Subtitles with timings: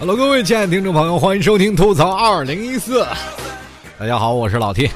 [0.00, 3.06] Hello，各位亲爱的听众朋友，欢迎收听吐槽二零一四。
[3.98, 4.90] 大家好，我是老 T，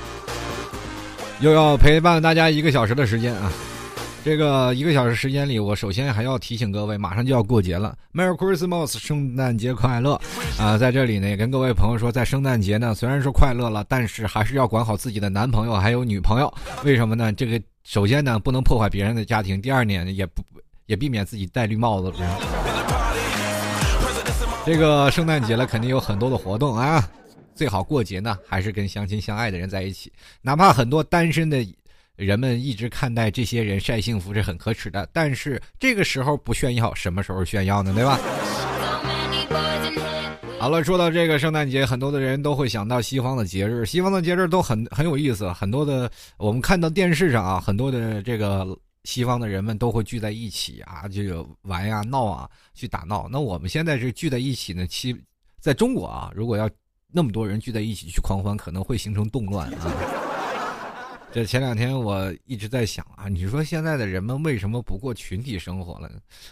[1.41, 3.51] 又要陪伴大家一个小时的时间啊。
[4.29, 10.21] 这个一个小时时间里，我首先还要提醒各位，马上就要过节了，Merry Christmas，圣诞节快乐
[10.59, 10.77] 啊！
[10.77, 16.55] 在这里呢，也跟各位朋友说，在圣诞节呢，虽然说快乐了，但是还是要管好自己的男朋友还有女朋友。
[16.85, 17.33] 为什么呢？
[17.33, 20.43] 这个首先呢，不能破坏别人的家庭；第二呢，也不
[20.85, 22.13] 也避免自己戴绿帽子。
[24.67, 27.03] 这个圣诞节了，肯定有很多的活动啊！
[27.55, 30.13] 最好过节呢，还是跟相亲相爱的人在一起。
[30.43, 31.67] 哪怕很多单身的
[32.19, 37.95] 人们一直看待这些人晒幸福是很可耻的，但是这个时候不炫耀，什么时候炫耀呢？
[37.95, 38.19] 对吧？
[40.61, 45.51] 好了，说到这个圣诞节，很多的人都会想到西方的节日，西方的节日都很很有意思。
[45.53, 48.77] 很多的我们看到电视上啊，很多的这个。
[49.05, 53.27] 西方的人们都会聚在一起啊，就玩呀、闹啊，去打闹。
[53.31, 55.17] 那我们现在是聚在一起呢，其
[55.61, 56.69] 在中国啊，如果要
[57.11, 60.28] 那么多人聚在一起去狂欢，可能会形成动乱啊。
[61.31, 66.11] 这前两天我一直在想啊，你说现在的人们为什么不过群体生活了？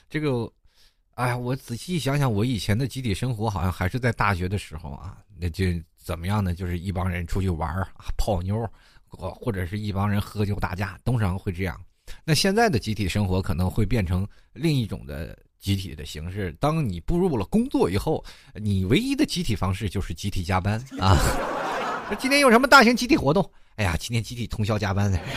[0.09, 0.51] 这个，
[1.15, 5.65] 哎呀，我仔细想想，我以前的集体生活好像还是在大学的时候啊，那就
[5.97, 6.55] 怎么样呢？
[6.55, 8.69] 就是一帮人出去玩啊，泡妞，
[9.07, 11.81] 或或者是一帮人喝酒打架，通常会这样。
[12.23, 16.55] 那现在的集体生活可能会变成另一种的集体的形式。
[16.61, 18.23] 当你步入了工作以后，
[18.55, 21.17] 你唯一的集体方式就是集体加班啊。
[22.21, 23.51] 今天有什么大型集体活动？
[23.77, 25.19] 哎呀，今天集体通宵加班的。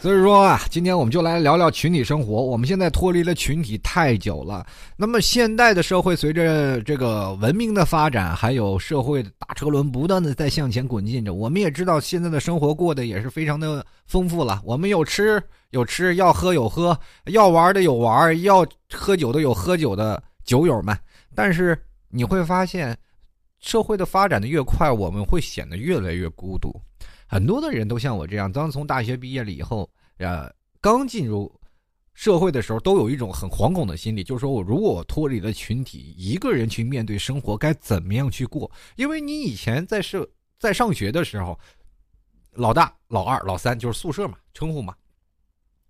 [0.00, 2.40] 所以说啊，今天我们就来聊聊群体生活。
[2.40, 4.64] 我们现在脱离了群体太久了。
[4.96, 11.34] 那么现代的社会随着这个文明的发展，还有社会的大车轮不断的在向前滚进着。
[11.34, 14.62] 我们也知道现在的生活过得也是非常的丰富了。
[14.64, 16.96] 我们有吃有吃，要喝有喝，
[17.26, 20.96] 要玩的有玩，要喝酒的有喝酒的酒友们。
[21.34, 21.76] 但是
[22.08, 22.96] 你会发现，
[23.60, 26.72] 社会的发展的越快，我们会显得越来越孤独。
[27.26, 31.52] 很多的人都像我这样，刚从大学毕业了以后，呃，刚进入
[32.14, 38.70] 社会的时候，都有一种很惶恐的心理，就是说我如果我脱离了群体，一个人去面对生活，该怎么样去过？
[38.96, 41.58] 因为你以前在社在上学的时候，
[42.52, 44.94] 老大、老二、老三就是宿舍嘛，称呼嘛，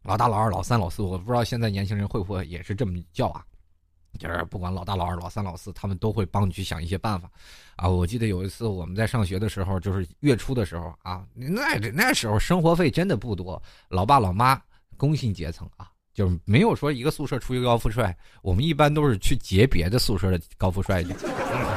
[0.02, 3.44] 老大、老二、老三、老四，我不知道现在年轻人会不会也是这么叫啊？
[4.18, 7.30] 就是不管老大、老二、老三、老四，他们都会帮你去想一些办法，
[7.76, 7.88] 啊！
[7.88, 14.60] 我记得有一次我们在上学的时候，就是月初的时候啊，那那时候生活费真的不多，老爸老妈
[14.96, 21.14] 工薪阶层啊，就是没有说一个宿舍出一个高富帅，我们一般都是去劫别的宿舍的高富帅去。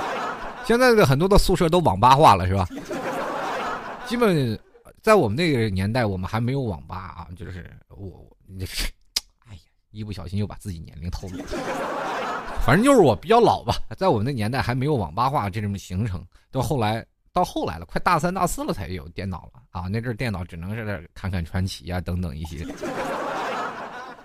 [0.66, 2.68] 现在的很多的宿舍都网吧化了，是吧？
[4.08, 4.58] 基本
[5.02, 8.88] 在我们那个年代，我们还没有网吧啊，就是我，那是，
[9.50, 9.60] 哎呀，
[9.92, 11.46] 一不小心又把自己年龄透露了。
[12.64, 19.88] 反正就是我比较老吧，在我们那年代还没有网吧化这种形成，到后来到后来了，快大三大四了才有电脑了啊！
[19.90, 22.64] 那阵电脑只能是看看传奇啊等等一些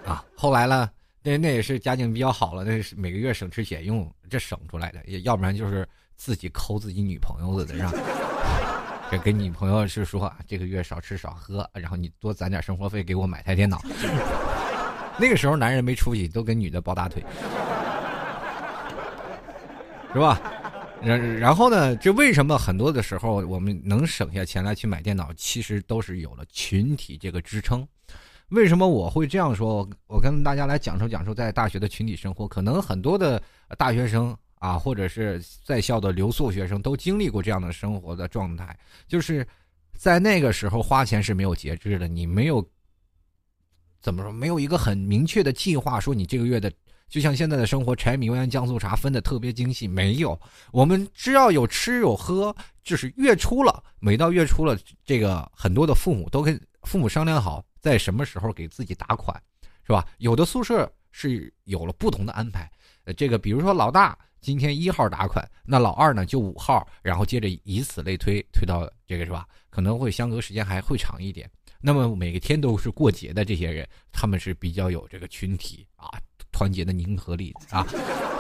[0.05, 0.23] 啊。
[0.37, 0.91] 后来了，
[1.23, 7.91] 那那也是家境比较好了，那是每个月省吃俭用这省出来的，要不然就是自己抠自己女朋友的，让
[9.11, 13.81] 这跟女朋友是说这个月少吃少喝，然后你多攒点生活费给我买台电脑。
[15.19, 17.25] 那个时候男人没出息，都跟女的抱大腿。
[20.17, 20.41] 是吧？
[21.05, 21.95] 然然后呢？
[21.97, 25.31] 这为什么很多的时候我们能省下钱来去买电脑？
[25.35, 27.87] 其实都是有了群体这个支撑。
[28.49, 29.87] 为什么我会这样说？
[30.07, 32.49] 我跟大家来讲述讲述在大学的群体生活。
[32.49, 33.41] 可能很多的
[33.77, 38.75] 大学生啊，或者是在校的留宿学生都经历过这样的生活的状态，
[39.07, 39.47] 就是
[39.93, 42.09] 在那个时候花钱是没有节制的。
[42.09, 42.67] 你没有
[44.01, 44.33] 怎么说？
[44.33, 46.73] 没有一个很明确的计划，说你这个月的。
[47.09, 50.39] 就像现在的生活，柴米油盐酱醋茶分的特别精细，没有。
[50.73, 59.41] 我们只要有吃有喝，就是月初了，每到月初了，这个很多的父母都跟父母商量好，在什么时候给自己打款，
[59.87, 60.05] 是吧？
[60.19, 62.71] 有的宿舍是有了不同的安排，
[63.05, 69.47] 呃，这个比如说老大今天一号打款，那老二呢就五号，然后接着以此类推，推到这个是吧？
[69.71, 71.49] 可能会相隔时间还会长一点。
[71.81, 76.11] 那么每天都是过节的这些人，他们是比较有这个群体啊。
[76.57, 77.87] 团结的凝合力啊，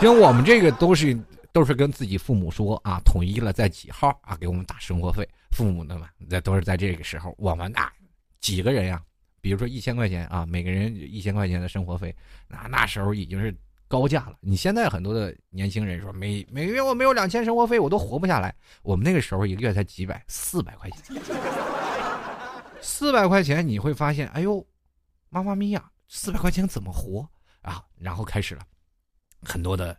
[0.00, 1.14] 因为我们这个都是
[1.52, 7.92] 都是跟自己父母说啊，统一了在几号啊给我们打生活费，父母的嘛，那都是在这个时候，我们啊
[8.40, 9.02] 几个人呀，
[9.42, 12.16] 比如说一千块钱啊，每个人一千块钱的生活费，
[12.48, 13.54] 那那时候已经是
[13.86, 14.36] 高价了。
[14.40, 18.54] 你现在很多的年轻人说每每个月我没有两千生活费，我都活不下来。
[18.82, 21.22] 我们那个时候一个月才几百，四百块钱，
[22.80, 24.66] 四百块钱你会发现，哎呦，
[25.28, 27.28] 妈妈咪呀，四百块钱怎么活
[27.70, 27.84] 啊？
[27.98, 28.66] 然后开始了
[29.42, 29.96] 很多的。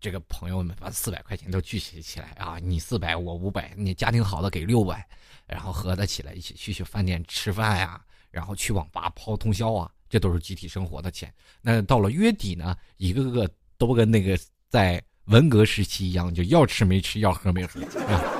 [0.00, 5.04] 这个朋友们把四百块钱都聚集起来啊，你四百我五百，你家庭好的给六百，
[5.44, 8.00] 然后合得起来一起去去饭店吃饭呀，
[8.30, 11.34] 然后去网吧泡通宵啊，这都是集体生活的钱。
[11.60, 14.38] 那到了月底呢，一个个都跟那个
[14.68, 17.80] 在文革时期一样，就要吃没吃，要喝没喝。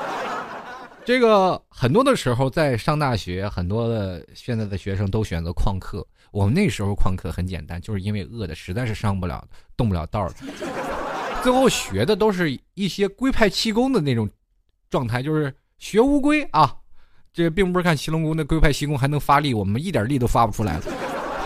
[1.08, 6.06] 这个很多的时候在上大学，很多的现在的学生都选择旷课。
[6.32, 9.42] 我们那时候旷课很简单，就是因为饿的实在是上不了，
[9.74, 10.34] 动不了道了。
[11.42, 14.28] 最后学的都是一些龟派气功的那种
[14.90, 16.76] 状态，就是学乌龟啊。
[17.32, 20.82] 这并不是看七龙宫的龟派气功还能发力，我们一点力都发不出来了。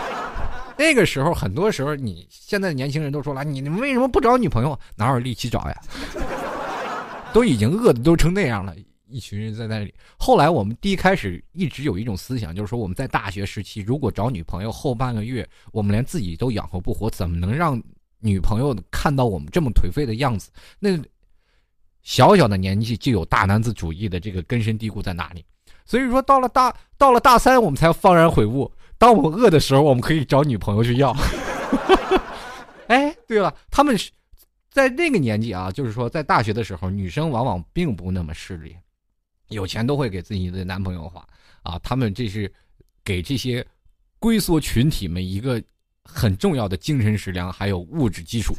[0.77, 4.77] 那个时候，很多时候，你现在的年轻人都说了，你你为什么不找女朋友？
[4.97, 5.81] 哪有力气找呀？
[7.31, 8.75] 都已经饿的都成那样了，
[9.13, 9.93] 一群人在那里。
[10.17, 17.81] 后来我们第一开始一直有一种思想，就是说我们在大学时期如果找女朋友，后半个月我们连自己都养活不活，怎么能让？
[18.25, 20.49] 女朋友看到我们这么颓废的样子，
[20.79, 20.97] 那
[22.03, 25.43] 小小的年纪就有大男子主义的这个根深蒂固在哪里？
[25.85, 28.71] 所以说，到了大到了大三，我们才幡然悔悟。
[28.97, 31.13] 当我们饿的时候，我们可以找女朋友去要。
[32.87, 34.09] 哎，对了，他们是
[34.71, 38.73] 在那个年纪啊，就是说在大学的时候，女生往往并不那么势利，
[39.53, 41.25] 有钱都会给自己的男朋友花
[41.61, 41.79] 啊。
[41.79, 42.51] 他们这是
[43.03, 43.65] 给这些
[44.19, 45.61] 龟缩群体们一个。
[46.05, 48.53] 很重要的精神食粮，还有物质基础。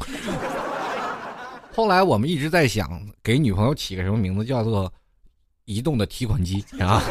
[1.70, 4.90] 后来我们一直在想，给女朋友起个什么名字，叫做
[5.66, 7.02] “移动的提款机”啊。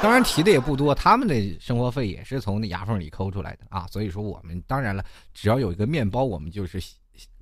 [0.00, 3.84] 当然提的也不多，他们的生活费也是从那牙缝里抠出来的啊。
[3.90, 5.04] 所以说，我们当然了，
[5.34, 6.80] 只要有一个面包，我们就是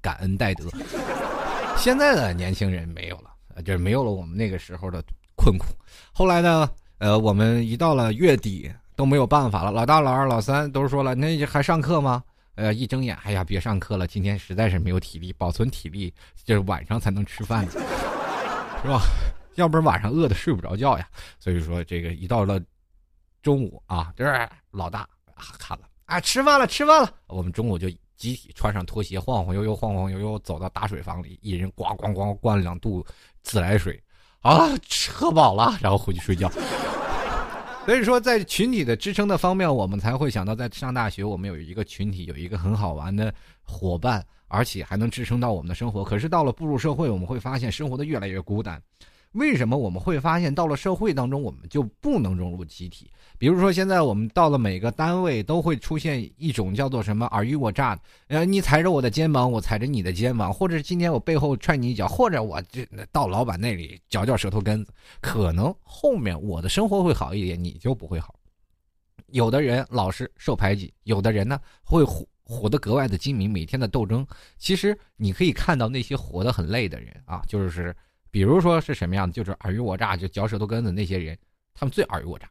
[0.01, 0.71] 感恩戴德。
[1.77, 5.05] 现在的年轻人没有了，就是没有了我们那个时候的
[5.39, 5.67] 困苦。
[6.13, 6.69] 后来呢，
[6.99, 12.23] 呃，我们一到了月底都没有办法了，老大、老二、老三都说了，那还上课吗？
[12.57, 16.13] 呃，一睁眼，哎呀，别上课了，今天实在是没有体力，保存体力
[16.45, 17.79] 就是晚上才能吃饭，是
[18.89, 19.01] 吧？
[19.55, 21.09] 要不然晚上饿的睡不着觉呀。
[21.39, 22.61] 所以说，这个一到了
[23.43, 24.25] 中午啊，这
[24.73, 25.03] 老大
[25.35, 27.09] 啊看了，啊，吃饭了，吃饭了。
[27.29, 33.07] 我们中午就集体穿上拖鞋，晃晃悠悠，晃晃悠悠走到打水房里，一人咣咣咣灌了两肚
[33.43, 34.03] 自来水，
[34.43, 34.71] 啊，
[35.13, 36.51] 喝饱了，然后回去睡觉。
[37.85, 43.33] 所以说，在群体的支撑的方面，我们才会想到，在上大学，我们有一个群体，有一个很好玩的
[43.63, 46.05] 伙伴，而且还能支撑到我们的生活。
[46.05, 48.81] 可是到了步入社会，我们会发现生活的越来越孤单。
[49.39, 53.11] 为什么我们会发现到了社会当中，我们就不能融入集体？
[53.39, 68.35] 比如说，现在我们到了每个单位，都会出现一种叫做什么尔虞我诈的，呃，你踩着我的肩膀，我踩着你的肩膀，或者今天我背后踹你一脚，或者我这到老板那里嚼嚼舌头根子，可能后面我的生活会好一点，你就不会好。
[69.29, 74.27] 有的人老是受排挤，有的人呢会活活得格外的精明，每天的斗争。
[74.57, 77.95] 其实你可以看到那些活得很累的人啊，就是
[78.31, 81.37] 比如说是什么样的，就是尔虞我诈，就嚼舌头根子那些人，
[81.75, 82.49] 他们最尔虞我诈。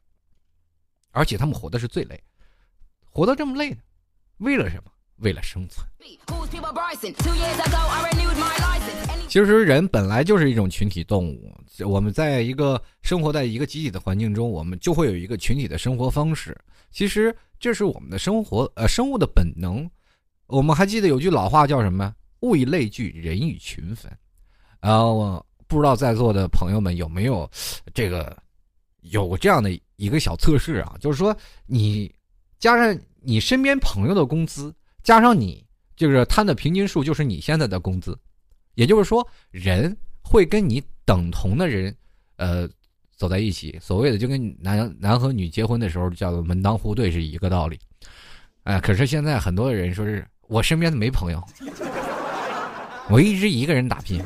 [1.12, 2.22] 而且他们活的是最累，
[3.10, 3.78] 活得这么累呢，
[4.38, 4.92] 为了什么？
[5.18, 5.84] 为了生存。
[9.28, 11.52] 其实人本来就是一种群体动物，
[11.86, 16.56] 我们在一个生活在一个集体的环境中，我们就会有一个群体的生活方式。
[16.92, 19.90] 其实这是我们的生活，呃，生物的本能。
[20.46, 22.14] 我们还记得有句老话叫什么？
[22.42, 24.16] 物以类聚，人以群分。
[24.82, 27.50] 啊，我不知道在座的朋友们有没有
[27.94, 28.36] 这个。
[29.12, 31.34] 有这样的一个小测试啊，就是说
[31.66, 32.14] 你
[32.60, 35.64] 加上你身边朋友的工资，加上你
[35.96, 38.18] 就是摊的平均数，就是你现在的工资。
[38.74, 41.96] 也就是说，人会跟你等同的人，
[42.36, 42.68] 呃，
[43.16, 43.80] 走在一起。
[43.82, 47.80] 所谓的就跟男男和女结婚的时候叫做门当户对是一个道理。
[48.64, 51.42] 哎，可是现在很多人说是我身边的没朋友，
[53.10, 54.22] 我一直一个人打拼。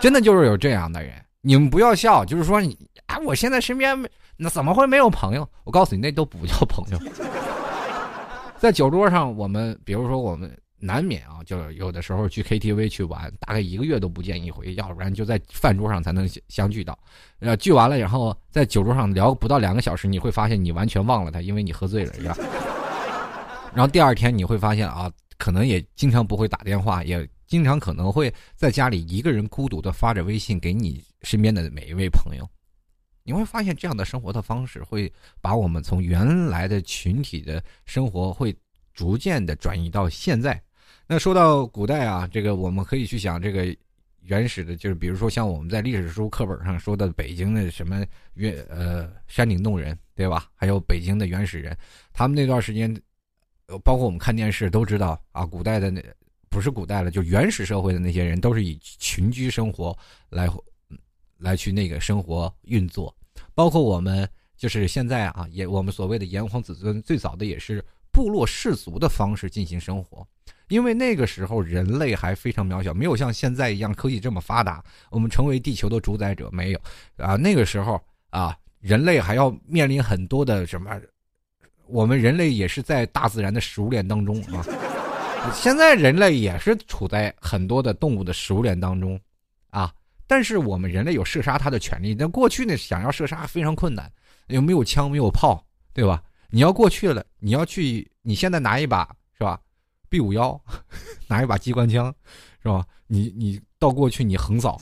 [0.00, 2.76] 真的就是有这样的人，你们不要笑，就是说你。
[3.06, 3.18] 啊！
[3.24, 4.00] 我现在身边
[4.36, 5.48] 那怎么会没有朋友？
[5.64, 6.98] 我告诉你，那都不叫朋友。
[8.56, 16.96] 在酒桌上，我们比如说我们难免啊，就有的时候去 KTV 去玩，大概一个月都不见一回，要不然就在饭桌上才能相聚到。
[17.40, 22.36] 呃，聚完了，然后在酒桌上聊不到两个小时，你会发现你完全忘了他，因为你喝醉了，是吧？
[23.74, 32.48] 然后第二天你会发现啊，可能也经常不会打电话，也经常可能会在家里一个人孤独的发着微信给你身边的每一位朋友。
[33.24, 38.56] 你会发现这样的生活的方式会把我们从原来的群体的生活会
[38.94, 40.60] 逐渐的转移到现在。
[41.08, 43.76] 那说到古代啊，这个我们可以去想这个
[44.20, 50.48] 原始的，就是比如说像我们在历史书课本上说的北京的什么原呃山顶洞人，对吧？
[50.54, 51.76] 还有北京的原始人，
[52.12, 52.94] 他们那段时间，
[53.82, 56.00] 包括我们看电视都知道啊，古代的那
[56.50, 59.96] 不是古代了，就原始社会的那些人都是以群居生活
[60.30, 60.48] 来
[61.38, 63.14] 来去那个生活运作，
[63.54, 70.26] 包括我们就是现在啊，也我们所谓的炎黄子孙，最早的也是部落氏族的方式进行生活。
[70.68, 76.80] 因为那个时候人类还非常渺小，没有像现在一样科技这么发达，我们成为地球的主宰者没有
[77.16, 77.36] 啊。
[77.36, 81.00] 那个时候啊，人类还要面临很多的什么？
[81.86, 84.64] 我们人类也是在大自然的食物链当中啊。
[85.54, 89.18] 现在人类也是处在很多的动物的食物链当中
[89.70, 89.92] 啊。
[90.26, 94.08] 但是我们人类有射杀它的权利，那过去呢，想要射杀非常困难，
[94.46, 96.22] 又没有枪，没有炮，对吧？
[96.50, 99.60] 你要过去了，你要去，你现在拿一把是吧
[100.08, 100.60] ？B 五幺，
[101.26, 102.14] 拿一把机关枪，
[102.62, 102.86] 是吧？
[103.08, 104.80] 你你到过去你横扫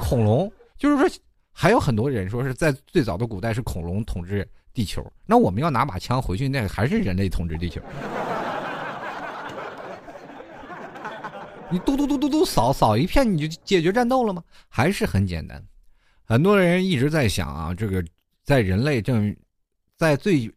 [0.00, 1.20] 恐龙，就是说
[1.52, 7.80] 还有很多人说是在最早的古代是恐龙统治地球，那我们要拿把枪回去，那还是人类统治地球。
[11.70, 14.42] 你嘟嘟嘟嘟嘟扫扫一片，你就解决战斗了吗？
[14.68, 15.64] 还是很简单。
[16.24, 18.04] 很多人一直在想啊，这个
[18.42, 19.34] 在人类正
[19.96, 20.50] 在最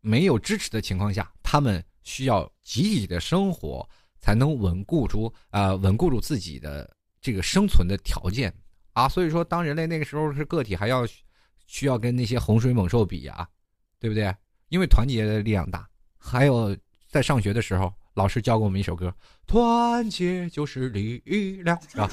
[0.00, 1.84] 没有支持的情况下，他们。
[2.04, 3.86] 需要集体的生活
[4.18, 6.90] 才能稳固住啊，稳固住自己的
[7.20, 8.50] 这个生存的条件
[8.94, 9.06] 啊。
[9.06, 11.06] 所以说，当人类那个时候是个体，还要
[11.66, 13.46] 需要跟那些洪水猛兽比啊，
[14.00, 14.34] 对不对？
[14.70, 15.86] 因为团结的力量大。
[16.16, 16.74] 还有
[17.08, 19.14] 在上学的时候，老师教过我们一首歌
[19.46, 21.22] ：“团结就是力
[21.62, 22.10] 量。”啊，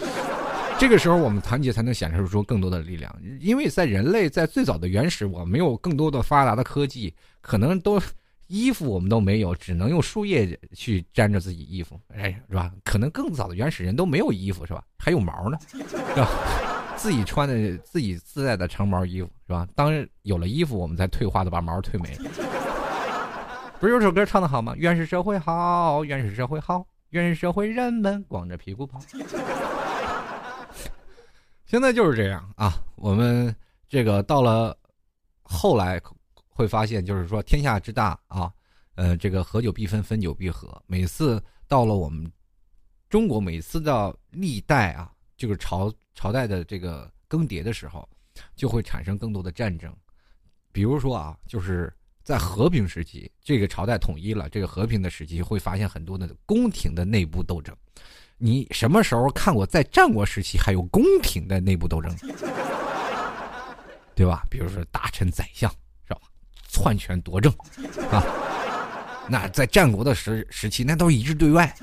[0.80, 3.14] 这个时候我们团结才能显示出更多的力量。
[3.42, 8.00] 因为在人类在最早的原始，我们没有更多的发达的科技，可能都。
[8.48, 12.72] 衣服我们都没有，只能用树叶去粘着自己衣服，哎，是吧？
[12.84, 14.84] 可能更早的原始人都没有衣服，是吧？
[15.00, 15.80] 还有毛呢，是
[16.16, 16.30] 吧？
[16.96, 19.68] 自己穿的自己自带的长毛衣服，是吧？
[19.74, 22.30] 当有了衣服，我们才退化的把毛退没了。
[23.80, 24.74] 不是有首歌唱的好吗？
[24.78, 29.00] 原始社会好，原始社会好，原始社会人们光着屁股跑。
[31.66, 33.56] 现在就是这样啊，我们
[33.88, 34.78] 这个到了
[35.44, 36.02] 后来。
[36.58, 38.50] 会发现，就是说天下之大啊，
[38.96, 40.82] 呃，这个合久必分，分久必合。
[40.88, 42.32] 每次到了我们
[43.10, 48.08] 中国，每次到历代啊，这个朝朝代的这个更迭的时候，
[48.56, 49.94] 就会产生更多的战争。
[50.72, 51.94] 比如说啊，就是
[52.26, 57.74] 在和平时期，这个朝代统一了，这个和平的时期，会发现很多的宫廷的内部斗争。
[58.38, 62.14] 你什么时候看过在战国时期还有宫廷的内部斗争？
[64.16, 64.44] 对吧？
[64.50, 65.72] 比如说大臣、宰相。
[66.08, 66.20] 是吧
[66.68, 67.54] 篡权夺政，
[68.12, 68.24] 啊，
[69.30, 71.74] 那在战国的时时期，那都一致对外，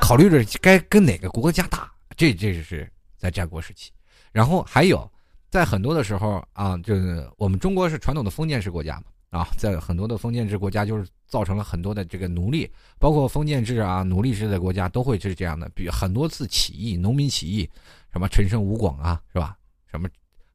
[0.00, 3.92] 考虑着该跟哪个国家打，这这是在战国时期。
[4.32, 5.10] 然后还有，
[5.50, 17.68] 在很多的时候啊，就是我们中国是传统的封建制国家嘛，啊，在很多的封建制国家，就是造成了很多的这个奴隶，包括封建制啊、奴隶制的国家都会是这样的，比很多次起义、农民起义，
[18.12, 19.56] 什么陈胜吴广啊，是吧？
[19.90, 20.08] 什么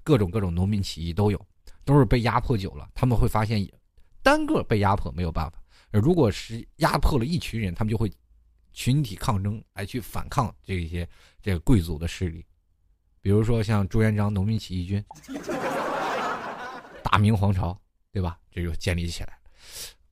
[0.03, 1.39] 各种各种农民起义都有。
[1.83, 3.63] 都是被压迫久了，他们会发现，
[4.23, 5.61] 单个被压迫没有办法。
[5.91, 8.11] 如果是压迫了一群人，他们就会
[8.73, 11.07] 群体抗争来去反抗这些
[11.43, 12.43] 这个贵族的势力。
[13.25, 15.03] 比如说像朱元璋农民起义军，
[17.01, 17.75] 大明皇朝，
[18.11, 18.37] 对吧？
[18.51, 19.35] 这就建立起来。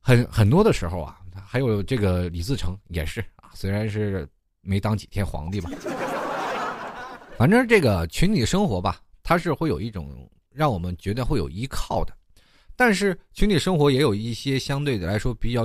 [0.02, 4.28] 很很多的时候啊，还有这个李自成也是啊，虽然是
[4.62, 5.70] 没当几天皇帝吧，
[7.38, 10.28] 反正这个群体生活吧，它是会有一种。
[10.50, 12.16] 让我们觉得会有依靠的，
[12.76, 15.64] 但是群体生活也有一些相对的来说比较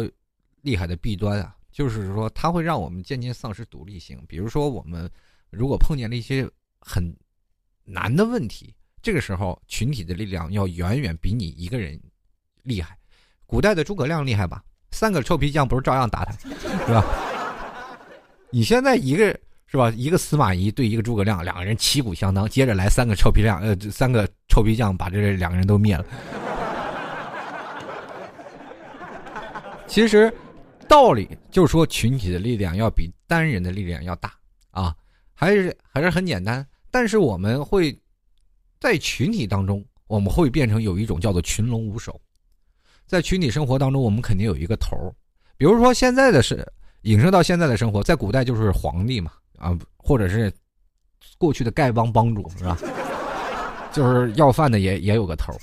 [0.63, 4.23] 厉害的弊端啊，就是说它会让我们渐渐丧失独立性。
[4.27, 5.11] 比如说，我们
[5.51, 6.47] 如果碰见了一些
[6.81, 7.15] 很
[7.89, 12.01] 难的问题，这个时候群体的力量要远远比你一个人
[12.63, 12.97] 厉害。
[13.47, 14.63] 古代的诸葛亮厉害吧？
[14.91, 16.33] 三个臭皮匠不是照样打他，
[16.87, 17.05] 是吧？
[18.51, 19.39] 你现在一个。
[19.71, 19.93] 是吧？
[19.95, 22.49] 一个司马懿对一个诸葛亮，两个人旗鼓相当。
[22.49, 26.07] 接着来三个臭皮匠，呃，三个臭皮匠把这两个人都灭了。
[29.87, 30.33] 其实
[30.89, 34.33] 道理就是说，群体的力量要比单人的力量要大
[34.71, 34.97] 啊，
[35.35, 36.67] 还是还是很简单。
[36.91, 37.97] 但是我们会
[38.81, 42.21] 在群体当中，我们会变成有一种叫做群龙无首。
[43.07, 45.13] 在群体生活当中，我们肯定有一个头儿
[45.57, 46.67] 比如说现在的是
[47.03, 49.33] 引申到现在的生活，在古代就是皇帝嘛。
[49.59, 50.53] 啊，或者是
[51.37, 52.79] 过去的丐帮帮主是吧？
[53.93, 55.59] 就是要饭的也也有个头儿，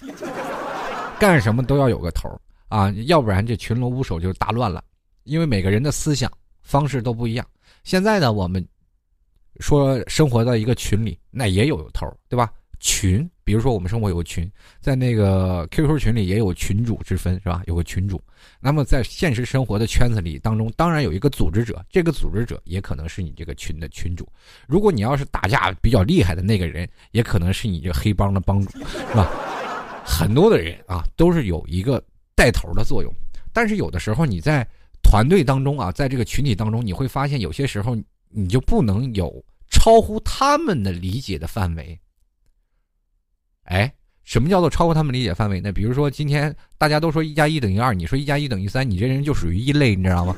[1.17, 4.83] 干什么都要有个头儿啊，要不然这群龙无首就大乱了。
[5.23, 6.29] 因为每个人的思想
[6.61, 7.47] 方式都不一样。
[7.85, 8.67] 现在呢，我们
[9.59, 12.51] 说生活在一个群里，那也有头，对吧？
[12.77, 17.63] 群，比如说我们生活有个群，在那个 QQ 群里也有群主之分，是吧？
[17.65, 18.21] 有个群主。
[18.59, 24.27] 那么在现实生活的圈子里当中，当然有一个组织者，这个组织者也可能是你这个群的群主。
[24.67, 28.69] 如果你要是打架比较厉害的那个人，也可能是你这黑帮的帮主，
[29.09, 29.31] 是吧？
[30.05, 32.03] 很多的人啊，都是有一个
[32.35, 33.11] 带头的作用。
[33.53, 34.67] 但是有的时候你在
[35.01, 37.97] 团队当中啊，在这个群体当中，你会发现有些时候
[38.35, 41.97] 你就不能有超乎他们的理解的范围。
[43.63, 43.91] 哎，
[44.23, 45.71] 什么叫做超乎他们理解范围呢？
[45.71, 50.35] 比如说，今天大家都说一加一等于二，你说一加一等于三，你这人就属于一类，你知道吗？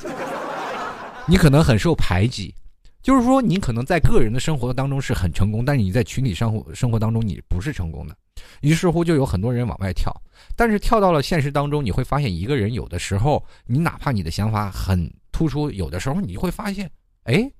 [1.27, 2.53] 你可能很受排挤，
[3.01, 8.15] 就是说你可能在个人的生活当中是很成功，但是你在群体生活生活当中你不是成功的，
[8.61, 10.13] 于是乎就有很多人往外跳。
[10.55, 16.89] 但是跳到了现实当中，你会发现一个人有的时候，你哪怕你的想法很突出，有的时候你会发现，
[17.23, 17.51] 哎，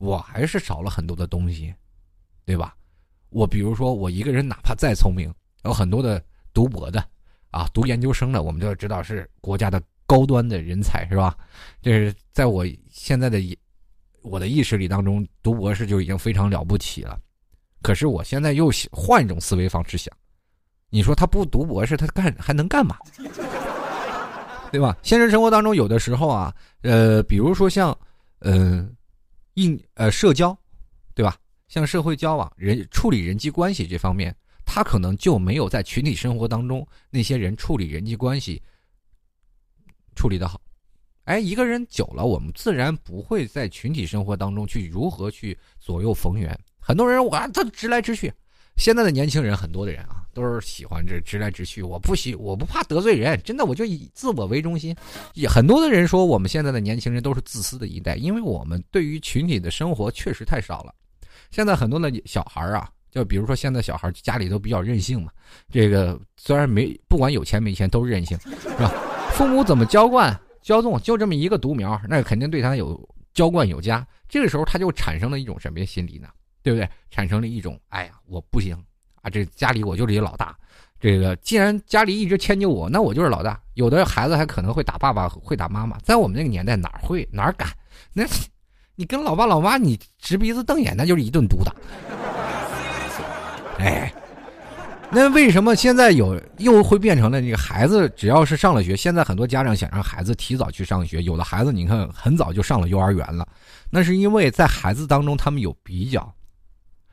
[0.00, 1.72] 我还是少了很多的东西，
[2.46, 2.74] 对吧？
[3.28, 5.32] 我比如说，我一个人哪怕再聪明，
[5.64, 6.20] 有很多的
[6.54, 7.04] 读博的，
[7.50, 11.36] 啊，读研究生的，我们就知道是国家的高端的人才，是吧？
[11.82, 13.38] 这是在我现在的
[14.22, 17.20] 我的意识里当中，读博士就已经非常了不起了。
[17.82, 20.10] 可是我现在又想换一种思维方式想，
[20.88, 22.96] 你说他不读博士，他干还能干嘛？
[24.72, 24.96] 对吧？
[25.02, 27.96] 现实生活当中，有的时候啊，呃，比如说像，
[28.40, 28.94] 嗯，
[29.54, 30.56] 应呃社交，
[31.14, 31.36] 对吧？
[31.68, 38.60] 像社会交往、人处理人际关系这方面，他可能就没有在群体生活当中那些人处理人际关系
[40.16, 40.60] 处理的好。
[41.24, 46.58] 哎，一个人久了，我们自然不会在群体生活当中去如何去左右逢源。
[46.80, 48.32] 很多人我他直来直去，
[48.76, 51.82] 现在的年轻人很多的人啊，都是喜欢这直来直去。
[51.82, 54.94] 我不喜，我不怕得罪人，真的，我就以自我为中心。
[55.34, 60.94] 也很多的人说，我们现在的年轻人都是自私的一代，因为我们对于群体的生活确实太少了。
[61.50, 65.30] 现在很多的小孩啊，就比如说现在小孩家里都比较任性嘛。
[65.70, 68.92] 这个虽然没不管有钱没钱都任性，是吧？
[69.32, 74.06] 父母怎么娇惯骄纵，就这么一个独苗，那肯定对他有娇惯有加。
[74.28, 76.28] 这个时候他就产生了一种什么心理呢？
[76.62, 76.88] 对不对？
[77.10, 78.76] 产生了一种哎呀，我不行
[79.22, 79.30] 啊！
[79.30, 80.56] 这家里我就是老大。
[81.00, 83.60] 这个既然家里一直迁就我，那我就是老大。
[83.74, 85.98] 有的孩子还可能会打爸爸，会打妈妈。
[86.00, 87.68] 在我们那个年代，哪会哪敢？
[88.12, 88.24] 那。
[88.96, 91.72] 你跟老爸老妈，你直鼻子瞪眼，那就是一顿毒打。
[93.78, 94.12] 哎，
[95.10, 98.06] 那为什么现在有又会变成了那个孩子？
[98.10, 103.48] 只要是上了学，现在很多家长想让孩子提早去上学，有的孩子你看很早就上了幼儿园了，
[103.88, 106.30] 那是因为在孩子当中他们有比较，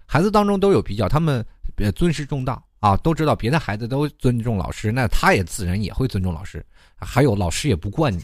[0.05, 1.45] 孩子当中都有比较，他们
[1.77, 8.21] 别尊师重道啊，都知道别的孩子都尊重老师，那他也自然也会尊重老师，还有老师也不惯你，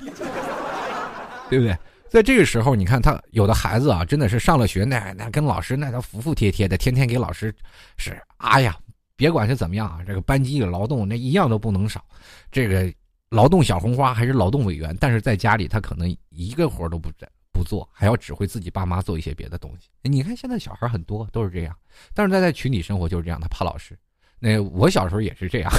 [1.52, 1.78] 对不对？
[2.10, 7.54] 在这个时候，你看他有的孩子啊，真的是上了学，那那跟老师那他服服帖帖的，天天给老师
[7.98, 8.76] 是哎呀，
[9.16, 12.04] 别管是怎么样啊，这个班级的劳动那一样都不能少，
[12.52, 12.92] 这个
[13.30, 17.12] 劳动小红花还是劳动委员，但是在家里他可能一个活都不
[17.54, 19.90] 不做，还要指挥自己爸妈做一些别的东西。
[20.02, 21.78] 你看现在小孩很多都是这样，
[22.14, 23.98] 但是他在群体生活就是这样，他怕老师。
[24.40, 25.72] 那我小时候也是这样，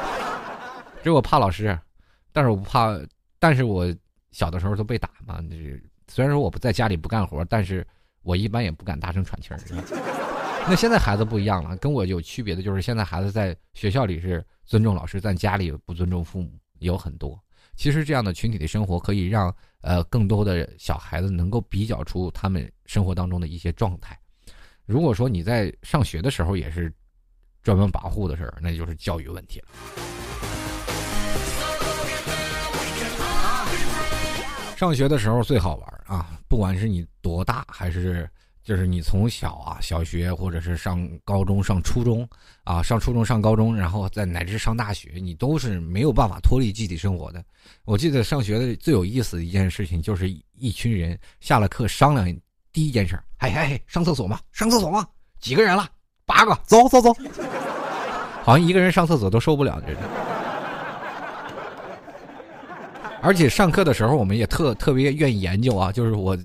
[1.02, 1.76] 只我怕老师，
[2.32, 2.96] 但是我不怕，
[3.38, 3.92] 但是我。
[4.32, 7.86] 小的时候都被打嘛，就是虽然说我不在家里不干活，但是
[8.20, 9.58] 我一般也不敢大声喘气儿。
[10.68, 17.42] 那现在孩子不一样了，跟我有区别的就是现在孩子在学校里是尊重老师，在家里不尊重父母，有很多。
[17.76, 24.18] 其实这样的群体的生活可以让呃更多的小孩子能够比较出他们生活当中的一些状态。
[24.86, 26.92] 如果说你在上学的时候也是
[27.62, 29.68] 专门跋扈的事儿，那就是教育问题了。
[34.76, 36.38] 上学的时候最好玩啊！
[36.48, 38.28] 不管是你多大，还是
[38.66, 42.28] 就是你从小啊，小学或者是上高中、上初中
[42.64, 47.40] 啊，上初中、上高中，然后再乃至上大学，你都是没有办法脱离集体生活的。
[47.84, 52.26] 我记得上学的最有意思的一件事情，就是一群人下了课商量
[52.72, 54.40] 第一件事：嘿嘿嘿，上厕所吗？
[54.50, 55.06] 上厕所吗？
[55.38, 55.88] 几个人了？
[56.24, 57.14] 八个，走走走。
[58.42, 59.98] 好像一个人上厕所都受不了，这是。
[63.22, 66.36] 而且上课的时候，我们也特特别愿意研究啊，就是我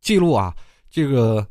[0.00, 0.54] 记录啊，
[0.88, 1.46] 这个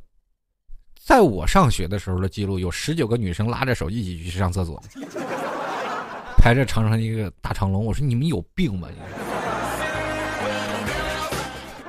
[1.07, 4.77] 在我上学的时候的记录，有十九个女生拉着手一起去上厕所，
[6.35, 7.85] 排着长长一个大长龙。
[7.85, 8.89] 我说你们有病吧？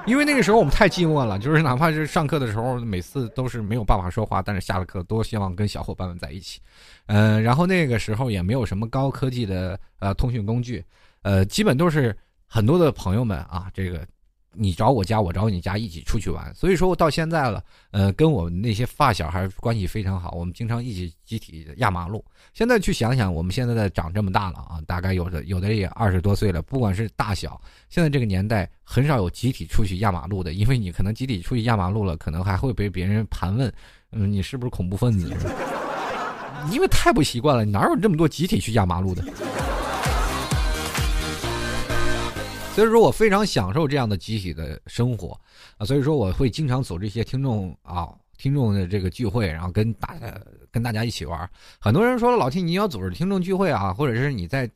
[0.07, 6.61] 因为那个时候我们太寂寞了，就是哪怕是上课的时候，每次都是没有办法说话，但是下了课都希望跟小伙伴们在一起。
[7.07, 10.85] 嗯，然后那个时候也没有什么高科技的呃通讯工具，
[11.23, 14.07] 呃，基本都是很多的朋友们啊，这个。
[14.59, 16.53] 你找我家，我找你家，一起出去玩。
[16.55, 20.33] 所以说，我到现在了，呃，跟我们那些发小还关系非常好。
[20.33, 22.25] 我们经常一起集体压马路。
[22.53, 26.61] 现在去想想，我们现在在长这么大了啊，大概有的有的也二十多岁了。
[26.61, 33.73] 不管是大小，现在这个年代很少有集体出去压马路的，因为你可能集体出去压马路了，可能还会被别人盘问，
[34.13, 35.33] 嗯，你是不是恐怖分子？
[36.73, 39.23] 因为太不习惯了，哪有这么多集体去压马路的？
[42.79, 45.37] 所以说我非常享受这样的集体的生活
[45.79, 51.51] 啊，所以说我会经常组织一些听众啊，听众的这个聚会，然后跟大家跟大家一起玩。
[51.81, 54.71] 很多人说，老 T 你要组织听众聚会啊，或者是你在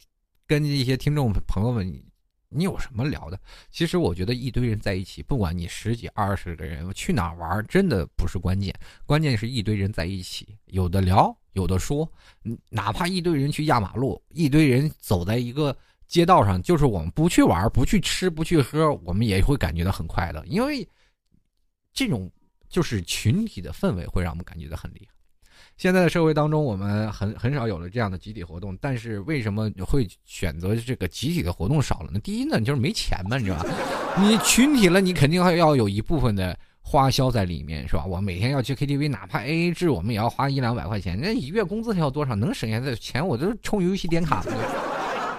[0.48, 1.86] 跟一些听众朋友们，
[2.48, 3.38] 你有什么聊的？
[3.70, 8.74] 其实我觉得一堆人在一起，不管你十几二十个人去哪玩，真的不是关键，
[9.06, 12.10] 关键是一堆人在一起，有的聊，有的说。
[12.68, 15.76] 哪怕一堆人去压马路，一堆人走在一个。
[16.12, 20.86] 街道上，就是我们不去玩、不去吃、不去喝，我们也会感觉到很快乐，因为
[21.94, 22.30] 这种
[22.68, 25.14] 就是群体的氛围会让我们感觉到很厉害。
[25.78, 32.20] 现在的社会当中，我们很很少有了这样的集体活动，但是为什么会选择这个集体的活动少了呢？
[32.20, 33.70] 第一呢，就是没钱嘛，你知道吧？
[34.20, 38.04] 你群体了，你肯定还要有一部分的花销在里面，是吧？
[38.04, 41.18] 我每天要去 KTV，哪怕 AA 制，我们也要花一两百块钱。
[41.18, 42.36] 那一月工资要多少？
[42.36, 44.52] 能省下的钱，我都充游戏点卡了，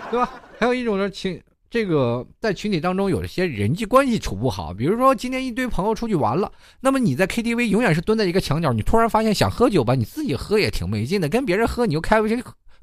[0.09, 0.33] 对吧？
[0.63, 1.37] 还有一种呢，情
[1.69, 6.49] 这个在群体当中有一些人际关系处不好，比如说今天一堆朋友出去玩了，
[6.79, 12.35] 那么你在 KTV 永远是蹲在一个墙角，你突然发现想喝酒吧，你自己喝也挺没劲的，跟别人喝你又开不下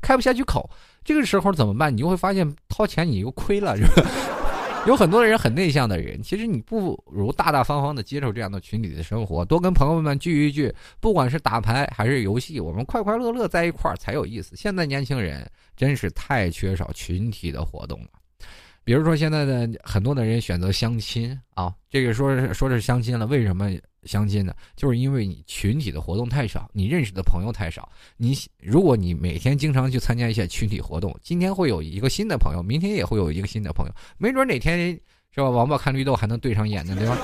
[0.03, 0.69] 开不下去口，
[1.03, 1.91] 这个时候怎么办？
[1.91, 4.40] 你就会发现掏钱你又亏了，是吧？
[4.89, 14.57] 有很多人很内向的人，其实你不如大大方方的接受这样的群体的生活，多跟朋友们聚一聚，不管是打牌还是游戏，我们快快乐乐在一块儿才有意思。
[14.57, 18.09] 现在年轻人真是太缺少群体的活动了。
[18.85, 23.71] 比如说，现在的很多的人选择相亲啊，这个说是说是相亲了，为什么
[24.05, 24.55] 相亲呢？
[24.75, 27.89] 就是因为你群体的活动太少，你认识的朋友太少。
[28.17, 34.99] 你如果你每天经常去参加一些群体活动，今天会有一个新的朋友，明天也会有一个新的朋友，没准哪天
[35.33, 35.49] 是吧？
[35.51, 37.17] 王八看绿豆还能对上眼呢，对吧？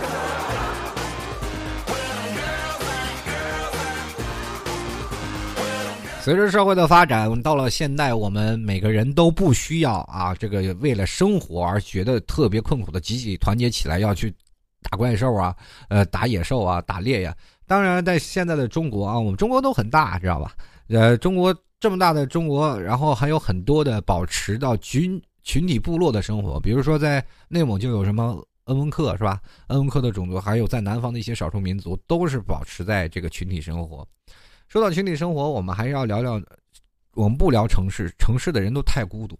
[6.26, 14.34] 随着社会的发展，到了现代，我们每个人都不需要啊，这个为了生活而觉得特别困苦的集体团结起来要去
[14.82, 15.54] 打怪兽啊，
[15.88, 17.32] 呃，打野兽啊，打猎呀。
[17.64, 20.52] 当然，在现在的中国啊，我们中国都很大，知道吧？
[20.88, 29.40] 呃，中国这么大的中国，然后还有很多的保持到群群体部落的生活，比如说在内蒙就有什么恩温克是吧？
[29.68, 34.04] 恩温克的种族，还有在南方的一些少数民族，都是保持在这个群体生活。
[34.68, 36.42] 说到群体生活，我们还是要聊聊。
[37.12, 39.38] 我们不聊城市，城市的人都太孤独，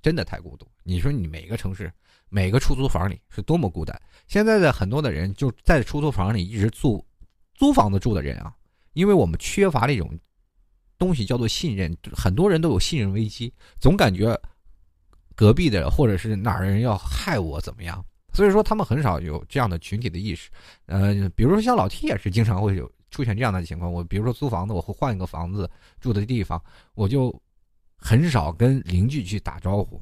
[0.00, 0.66] 真的太孤独。
[0.84, 1.92] 你说你每个城市，
[2.30, 4.00] 每个出租房里是多么孤单。
[4.26, 7.04] 现在的很多的人就在出租房里一直租，
[7.52, 8.54] 租房子住的人啊，
[8.94, 10.18] 因为我们缺乏了一种
[10.96, 14.40] 东西叫做信任，很多人都有信任危机，总感觉
[15.34, 18.02] 隔壁的或者是哪儿的人要害我怎么样，
[18.32, 20.48] 所以说他们很少有这样的群体的意识。
[20.86, 22.90] 呃，比如说像老 T 也是经常会有。
[23.10, 25.68] 出现这样的情况，我比如说租房子，我会换一个房子
[26.00, 26.62] 住的地方，
[26.94, 27.34] 我就
[27.96, 30.00] 很少跟邻居去打招呼，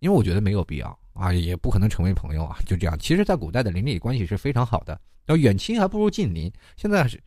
[0.00, 2.98] 因为我觉得没有必要啊，也不可能成为朋友啊，就这样。
[2.98, 6.52] 其实，在古代的邻里关系是非常好的，要远亲还不如近邻。
[6.76, 7.18] 现在是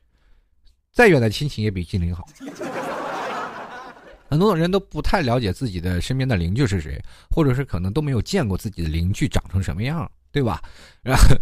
[0.91, 2.25] 再远的亲戚也比近邻好。
[4.29, 10.62] 很多的人都不太了解自己的身边的邻居是谁，或者是可能都没有见过自己的邻居长成什么样，对吧？
[11.01, 11.36] 然后。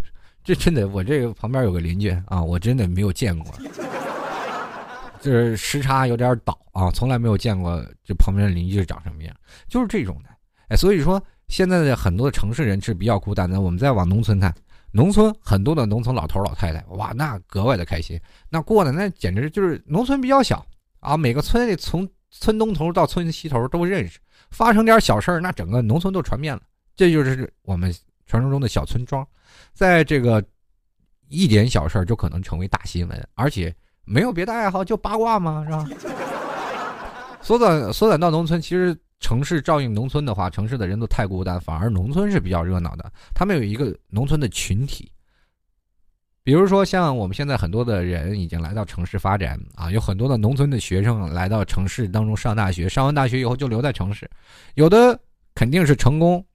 [0.44, 3.54] 这真的，我这个旁边有个邻居啊，我真的没有见过，
[5.20, 9.36] 就是时差有点倒啊，从来没有见过这旁边的邻居长什么样，
[9.68, 10.30] 就是这种的。
[10.70, 13.62] 哎，所以说现在的很多的城市人是比较孤单的。
[13.62, 14.54] 我们再往农村看，
[14.92, 20.66] 农村很多的农村老头老太太，哇，那格外的开心，那过的那简直就是农村比较小
[21.02, 24.18] 啊，每个村里从村东头到村西头都认识，
[24.50, 26.62] 发生点小事那整个农村都传遍了。
[26.96, 27.94] 这就是我们
[28.26, 29.28] 传说中的小村庄。
[29.74, 30.44] 在这个
[31.30, 35.64] 一点小事儿就可能成为大新闻，而且没有别的爱好，就八卦吗？
[35.66, 35.88] 是吧？
[37.42, 43.12] 缩短缩短到农村，其实城市照应农村的话，城市的人都太孤单，反而农村是比较热闹的。
[43.34, 45.12] 他们有一个农村的群体，
[46.44, 54.30] 比如说像我们现在很多的人已经来到城市发展啊，有很多的农村的学生来到城市当中上大学，上完大学以后就留在城市，
[54.76, 55.20] 有的
[55.56, 56.46] 肯定是成功。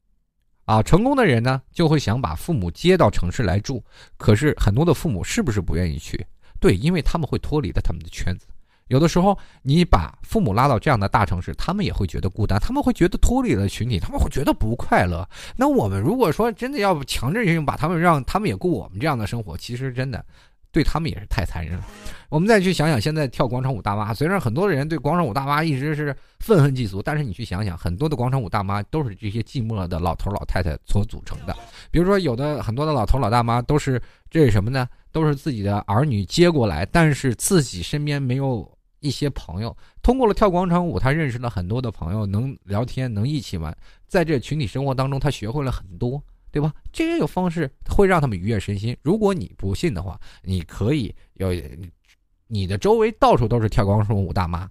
[0.66, 3.82] 啊，成功的人呢，就会想把父母接到城市来住。
[4.18, 6.26] 可是很多的父母是不是不愿意去？
[6.60, 8.46] 对，因为他们会脱离了他们的圈子。
[8.88, 15.28] 有的时候，你把父母拉到这样的大城市，他们也会觉得孤单，他们会觉得脱离了群体，他们会觉得不快乐。
[15.56, 20.24] 那我们如果说真的要强制性把他们让他们也过我们这样的生活，其实真的。
[20.72, 21.84] 对他们也是太残忍了。
[22.28, 31.56] 我们再去想想，现在跳广场舞大妈，虽然很多人对广场舞大妈一直是愤恨嫉俗，但是你去想想，很多的广场舞大妈都是这些寂寞的老头老太太所组成的。
[31.90, 34.88] 比如说，有的很多的老头老大妈都是这是什么呢？
[35.12, 39.74] 都是自己的儿女接过来，但是自己身边没有一些朋友。
[40.02, 43.74] 通过了跳广场舞，他认识了很多的朋友，能聊天，能一起玩，
[44.06, 46.22] 在这群体生活当中，他学会了很多。
[46.56, 46.72] 对吧？
[46.90, 48.96] 这个方式会让他们愉悦身心。
[49.02, 51.48] 如果你不信的话，你可以要
[52.46, 54.66] 你的周围到处都是跳广场舞大妈，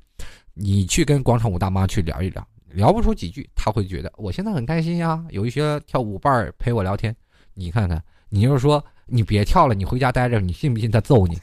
[0.55, 7.15] 你去跟广场舞大妈去聊一聊，聊不出几句，他会觉得我现在很开心呀，有一些跳舞伴儿陪我聊天。
[7.53, 11.37] 你看看，你就是说你别跳了，你回家待着，你信不信他揍你？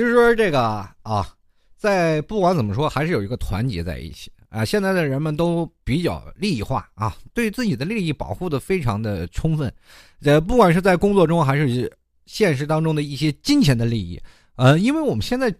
[0.00, 0.58] 其实说这个
[1.02, 1.28] 啊，
[1.76, 4.64] 在不管怎么说，还是有一个团结在一起啊。
[4.64, 9.70] 现在的人们都比较利益化啊，对自己的利益保护的非常的充分，
[10.22, 11.92] 呃，不管是在工作中还是
[12.24, 14.18] 现实当中的一些金钱的利益，
[14.56, 15.54] 呃，因为我们现在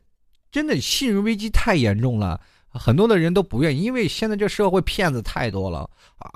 [0.51, 5.87] 真的信任危机太严重了，很多的人都不愿意，因为现在这社会骗子太多了，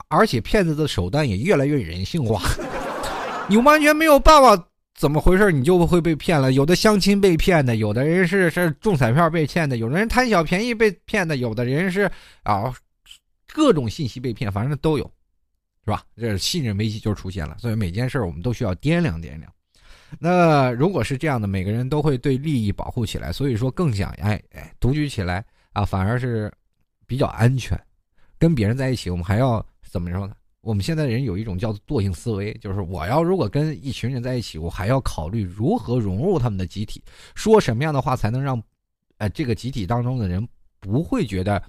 [0.08, 2.42] 而且骗子的手段也越来越人性化，
[3.48, 4.68] 你完全没有办法。
[4.94, 5.50] 怎么回事？
[5.50, 6.52] 你就会被骗了。
[6.52, 12.10] 有的相亲被骗的，有的人是是中彩票被骗的，有的人贪小便宜被骗的，有的人是
[12.44, 12.72] 啊，
[13.52, 15.04] 各种信息被骗，反正都有，
[15.84, 16.04] 是吧？
[16.16, 17.56] 这信任危机就出现了。
[17.58, 19.52] 所以每件事我们都需要掂量掂量。
[20.20, 26.52] 那如果是这样的，每个人都会对利益保护起来，所以说更想哎哎独居起来啊，反而是
[27.04, 27.76] 比较安全。
[28.38, 30.36] 跟别人在一起，我们还要怎么说呢？
[30.64, 37.02] 我们现在人有一种叫做惰性思维，就是我要如果跟一群人在一起，我还要考虑如何融入他们的集体，
[37.34, 38.60] 说什么样的话才能让，
[39.18, 40.46] 呃，这个集体当中的人
[40.80, 41.62] 不会觉得，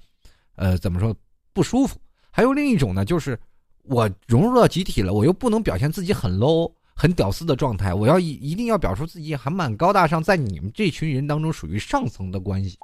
[0.56, 1.14] 呃，怎么说
[1.52, 1.98] 不舒服？
[2.30, 3.38] 还有另一种呢，就是
[3.82, 12.78] 我融入到集体了，我又不能表现自己很 low、很屌丝的状态，我要一一定要表述自己还蛮高大上，在你们这群人当中属于上层的关系，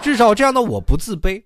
[0.00, 1.42] 至少这样的我不自卑。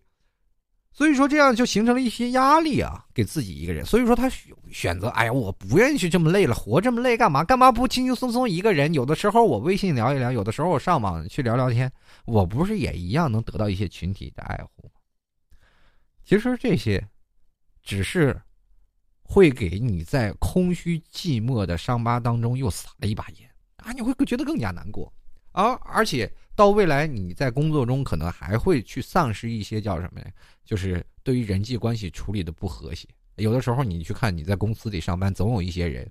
[0.96, 3.84] 所以说，这样就形成了一些压力啊，给自己一个人。
[3.84, 4.30] 所以说，他
[4.70, 7.42] 选择，哎呀，我不愿意去这么累了，活这么累干嘛？
[7.42, 8.94] 干嘛不轻轻松松一个人？
[8.94, 11.90] 有的时候我微信聊一聊，有的时候我上网去聊聊天，
[12.26, 15.00] 我不是也一样能得到一些群体的爱护吗？
[16.24, 17.04] 其实这些，
[17.82, 18.40] 只是
[19.24, 25.12] 会给你在空虚寂寞的伤疤当中又撒了一把盐啊，你会觉得更加难过。
[25.50, 30.26] 而而且到未来，你在工作中可能还会去丧失一些叫什么呀？
[30.64, 33.06] 就是对于人际关系处理的不和谐。
[33.36, 36.10] 有的时候你去看你在公司里上班，总有一些人，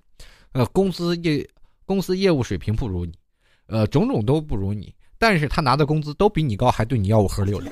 [0.52, 1.48] 呃，公司业
[1.86, 3.12] 公司业务水平不如你，
[3.66, 7.70] 呃，种种都不如你，但是他拿的工资都比你高，还对你吆五喝六的。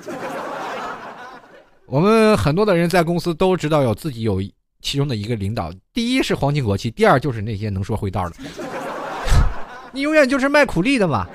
[1.87, 4.43] 我们很多的人在公司都知道有自己有
[4.81, 8.37] 其中的一个领导，第一是皇亲国戚，第二就是那些能说会道的。
[9.93, 11.27] 你永远就是卖苦力的嘛。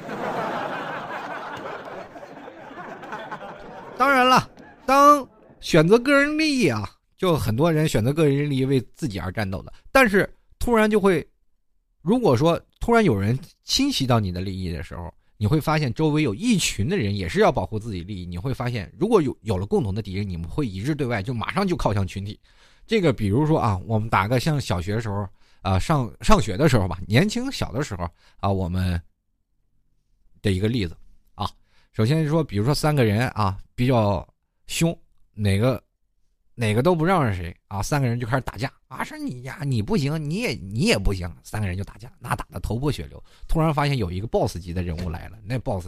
[3.96, 4.50] 当然了，
[4.86, 5.28] 当
[5.60, 9.74] 选择个人利益啊，就很多人选择个人利益为自己而战斗的。
[9.92, 11.28] 但是突然就会，
[12.02, 18.26] 如果说突然有人侵袭到你的利益的时候，你会发现周围有一群的人也是要保护自己利益。
[18.26, 22.40] 你会发现，如果有有了共同的敌人，你们会一致对外，就马上就靠向群体。
[22.88, 25.28] 这个比如说啊，我们打个像小学的时候
[25.62, 29.00] 啊，上上学的时候吧，年轻小的时候啊，我们
[30.42, 30.98] 的一个例子
[31.36, 31.48] 啊。
[31.94, 34.28] 首先说，比如说三个人啊比较
[34.66, 34.98] 凶，
[35.38, 35.80] 哪个
[36.56, 43.24] 哪个都不让着谁啊，三个人就开始打架啊，说你呀你不行，你也你也不行，三个人就打架，那打的头破血流。
[43.48, 45.88] 突然发现有一个 boss 级的人物来了，那 boss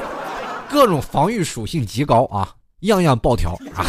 [0.68, 3.86] 各种防御属性极高啊，样样爆条啊，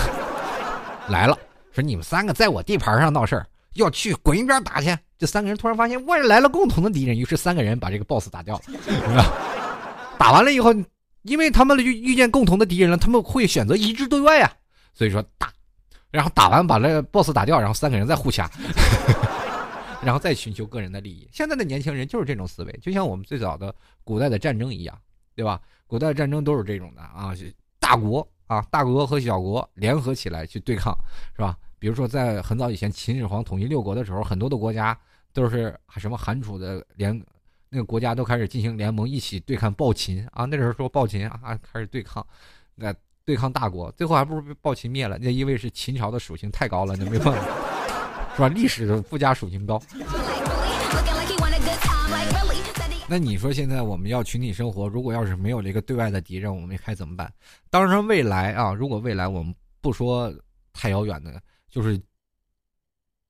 [1.10, 1.38] 来了，
[1.74, 4.98] 说你们三个在我地盘上闹事儿，要去滚一边打去。
[5.18, 8.64] 这三个人突然发现，哇，来了共同的敌人，于是三个人把这个 boss 打掉了，
[10.18, 10.74] 打完了以后。
[11.24, 14.54] 因为他们遇遇见共同的敌人了，他们会选择一致对外啊，
[14.98, 15.54] 所以说打，
[16.10, 18.50] 然后打完把那个 boss 打掉，然后三个人再互掐，
[20.02, 21.30] 然后再寻求个人的利益。
[21.32, 25.00] 现在的年轻人就是这种思维，就像我们最早的古代的战争一样，
[25.36, 25.62] 对吧？
[25.86, 27.32] 古代战争都是这种的啊，
[27.80, 30.98] 大国啊，大国和小国联合起来去对抗，
[31.36, 31.56] 是吧？
[31.78, 35.00] 比如说在很早以前秦始皇统一六国的时候，很多的国家
[35.32, 37.24] 都是什么韩楚的联
[37.70, 40.46] 那个国家都开始进行联盟，一起对抗暴秦啊。
[40.46, 42.26] 那时候说暴秦啊，开始对抗，
[42.74, 42.92] 那
[43.28, 45.18] 对抗大国，最后还不如被暴秦灭了。
[45.18, 47.42] 那因为是秦朝的属性太高了，那没办法，
[48.38, 48.48] 是吧？
[48.48, 49.82] 历史的附加属性高。
[53.06, 57.30] 那你说现在我们要群体生活，如果要是没有这个对外的敌人，我们该怎么办？
[57.70, 60.34] 当然，未来啊，如果未来我们不说
[60.72, 62.02] 太遥远的，就是。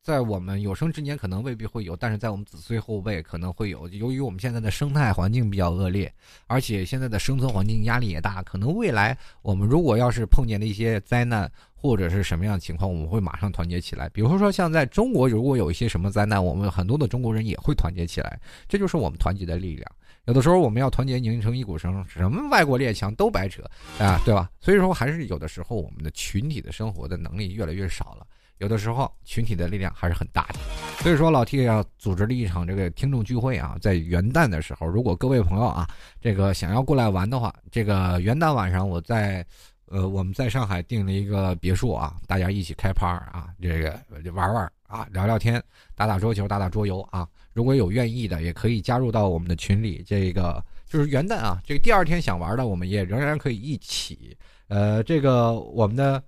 [0.07, 3.85] 在我们有生之年可能未必会有，但是在我们子孙后辈可能会有。
[3.89, 6.09] 由于我们现在的生态环境比较恶劣，
[6.45, 14.07] 而且现在的生存环境压力也大，可能未来我们如果要是碰见了一些灾难或者是什么样的情况，我们会马上团结起来。
[14.07, 18.39] 比如说像在中国，如果有一些什么灾难，我们很多的中国人也会团结起来，
[18.69, 19.91] 这就是我们团结的力量。
[20.23, 23.61] 有的时候我们要团结拧成一股绳，什么外国列强都白扯
[23.99, 24.49] 啊，对吧？
[24.61, 28.25] 所以说还是有的时候我们的群体的生活的能力越来越少了。
[28.59, 30.59] 有的时候群体的力量还是很大的，
[31.03, 35.87] 所以说老 T 要组织了一场这个听众聚会啊，在元旦的时候，如果各位朋友啊，
[36.19, 39.45] 这个想要过来玩的话，这个元旦晚上我在，
[39.85, 43.99] 呃，我们在上海订了一个别墅啊，大家一起开趴啊，这个
[44.33, 45.61] 玩玩啊，聊聊天，
[45.93, 50.03] 打打桌球，打打桌游啊，如果有愿意的，也可以加入到我们的群里。
[50.03, 54.35] 这个就是元旦啊，这个第二天想玩的，我们也仍然可以一起。
[54.67, 56.23] 呃，这个我们的。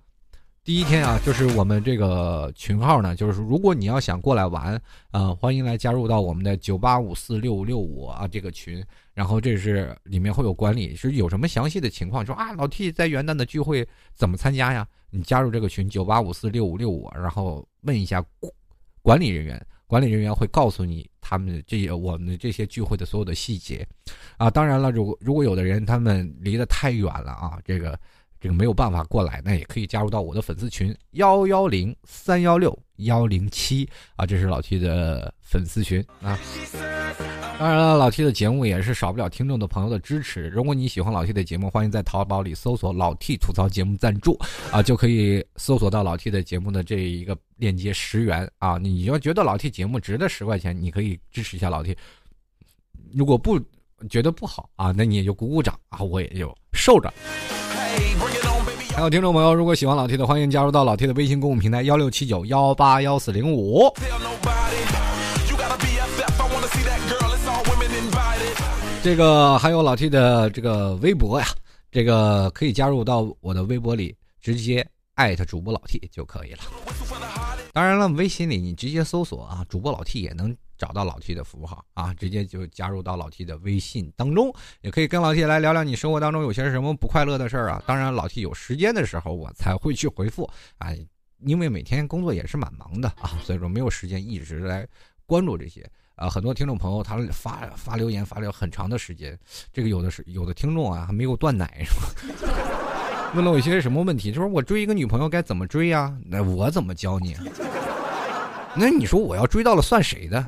[0.70, 4.80] 第一天啊，就是我们这个群号呢，就是如果你要想过来玩，
[5.10, 8.80] 啊，欢迎来加入到我们的九八五四六五六五啊这个群。
[9.12, 14.86] 然后这是里面会有管理，是有什么详细的情况，说啊老 T 在元旦的聚会怎么参加呀？
[15.10, 18.24] 你加入这个群九八五四六五六五，然后问一下
[19.02, 23.84] 管理人员，管理人员会告诉你他们这些我们这些聚会的所有的细节。
[24.36, 27.98] 啊，当然了，如果如果有的人他们离得太远了啊，这个。
[28.40, 36.38] 这个没有办法过来，那也可以加入到我的粉丝群幺幺零三幺六幺零七啊，这是老 T 的粉丝群啊。
[37.58, 40.48] 当然了，老 T 的节目也是少不了听众的朋友的支持。
[40.48, 44.34] 如果你喜欢老 T 的节目，欢迎在淘宝里搜索“老 T 吐槽节目赞助”
[44.72, 48.78] 啊，就可以搜索到老 T 的节目的这一个链接十元啊。
[48.78, 51.94] 你要觉得老 T 节目值得十块钱，你可以支持一下老 T。
[53.12, 53.60] 如果不
[54.08, 57.12] 觉得不好啊，那你也就鼓鼓掌啊，我也就受着。
[58.94, 63.92] 还有听众朋友，如果喜欢老 T 的，欢迎加入到老 T 的微信公共平台幺六七九幺八幺四零五。
[69.02, 71.46] 这个还有老 T 的这个微博呀，
[71.90, 76.58] 这个可以加入到我的微博里，直接艾特主播老 T 就可以了。
[77.72, 80.54] 当然了，微信里你直接搜索啊，主播老 T 也能。
[80.80, 87.82] 找到老 T 的服务号啊，直接就加入到老 T 的微信当中，也可以跟老 T 来聊聊你生活当中有些什么不快乐的事儿啊。
[87.86, 90.88] 当然，老 T 有时间的时候我才会去回复啊，
[91.44, 94.88] 因为每天工作也是蛮忙的啊，所以说没有时间一直来
[95.26, 96.30] 关注这些啊。
[96.30, 99.38] 很多听众朋友他发发留言发了很长的时间，
[99.72, 103.32] 这个有的是有的听众啊还没有断奶是吧？
[103.36, 106.16] 问了我一些什么问题，就说我追一个女朋友该怎么追呀？
[106.24, 107.36] 那我怎么教你？
[108.74, 110.44] 那你说我要追到了算谁的？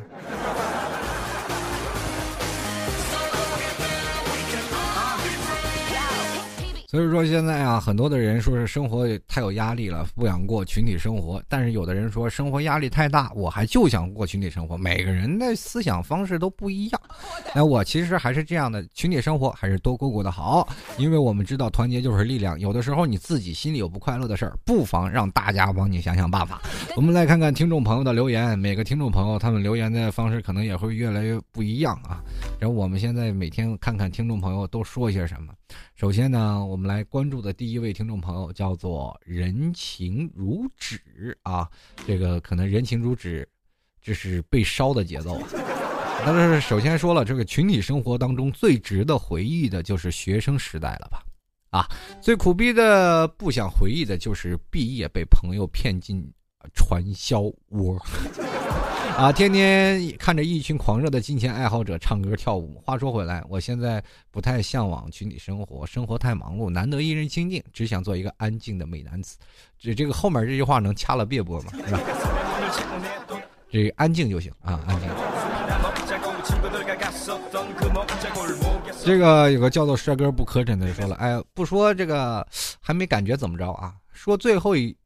[6.93, 11.43] 所以说现在啊，很多的人说是生活太有压力了，不想过群体生活。
[11.49, 14.77] 但是有的人说生活压力太大，我还就想过群体生活。
[14.77, 17.01] 每个人的思想方式都不一样。
[17.55, 22.61] 那我其实还是这样的，群体生活还是多过过的好，因为我们知道团结就是力量。
[22.61, 26.61] 有的时候你自己心里有不快乐的事儿，不妨让大家帮你想想办法。
[26.95, 32.21] 我们来看看听众朋友的留言，每个听众朋友他们留言的方式可能也会越来越不一样啊。
[32.61, 35.55] 然后我们现在每天看看听众朋友都说些什么。
[35.95, 41.71] 首先呢，我们我们来关注的第一位听众朋友叫做人情如纸啊，
[42.05, 43.49] 这个可能人情如纸，
[44.03, 45.41] 这是被烧的节奏。
[46.27, 51.23] 但是首先说了，这个群体生活当中最值得回忆的就是学生时代了吧？
[51.71, 51.87] 啊，
[52.21, 56.29] 最苦逼的不想回忆的就是毕业被朋友骗进
[56.75, 57.97] 传销窝。
[59.17, 62.83] 啊，天天看着一群狂热的金钱爱好者唱歌跳舞。
[62.85, 69.37] 话说回来，我现在不太向往群体生活，生活太忙碌，难得一人清静，只想做一个安静的美男子。
[69.79, 71.73] 这这个后面这句话能掐了别播吗？
[71.87, 72.01] 是吧？
[73.71, 75.09] 这安静就行啊，安静。
[79.05, 82.45] 这个有个叫做帅哥不磕碜的说了，哎，不说这个
[82.81, 83.95] 还没感觉怎么着啊？
[84.13, 84.97] 说最后一。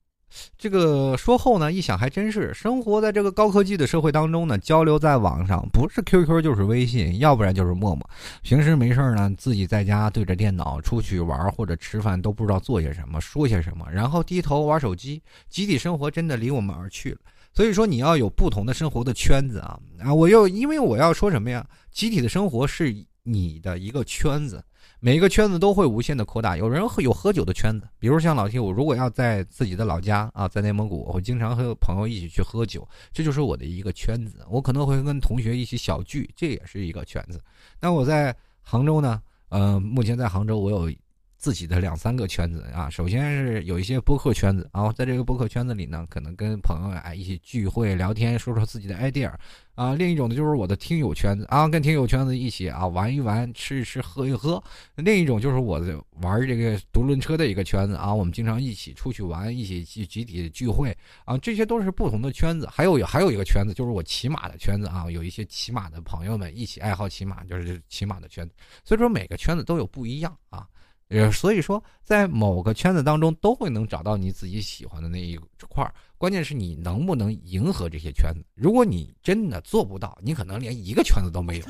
[0.58, 8.10] 这个说后呢，一想还真是，生活在这个高科技的社会当中呢，交流在网上不是 QQ 就是微信，要不然就是陌陌。
[8.42, 15.22] 平时没事呢，自己在家对着电脑，出去玩或者吃饭都不知道做些什么，说些什么，然后低头玩手机。
[15.48, 17.18] 集体生活真的离我们而去了。
[17.54, 20.12] 所以说你要有不同的生活的圈子啊啊！
[20.12, 21.66] 我又因为我要说什么呀？
[21.90, 24.62] 集体的生活是你的一个圈子。
[25.06, 34.44] 每个圈子都会无限的扩大，有人会有喝酒的圈子，比如像老铁我如果要在自己的老家啊，在内蒙古，我会经常和朋友一起去喝酒，这就是我的一个圈子。
[34.50, 37.40] 我可能会跟同学一起小聚，这也是一个圈子。
[37.80, 40.92] 那我在杭州呢，呃，目前在杭州我有。
[41.36, 49.32] 自己的两三个圈子啊，首先是有一些播客圈子啊，在这个播客圈子里呢，可能跟朋友哎一起聚会聊天，说说自己的 idea
[49.74, 49.94] 啊。
[49.94, 54.62] 另一种呢，就是我的听友圈子啊，跟听友圈子一起啊玩一玩，吃一吃，喝一喝。
[54.96, 62.66] 另一种就是我的玩这个独轮车的一个圈子啊，我们经常一起出去玩，一起去集体聚会啊，这些都是不同的圈子。
[62.72, 68.54] 还有还有一个圈子，就是我骑马的圈子啊，有一些骑马的朋友们一起爱好骑马，就是骑马的圈子。
[68.82, 70.66] 所以说每个圈子都有不一样啊。
[71.08, 75.38] 呃，所以说，在某个圈子当中，都会能找到你自己喜欢的那一
[75.68, 75.94] 块儿。
[76.18, 78.44] 关键是你能不能迎合这些圈子。
[78.56, 81.64] 如果你真的做不到，你可能连一个圈子都没有。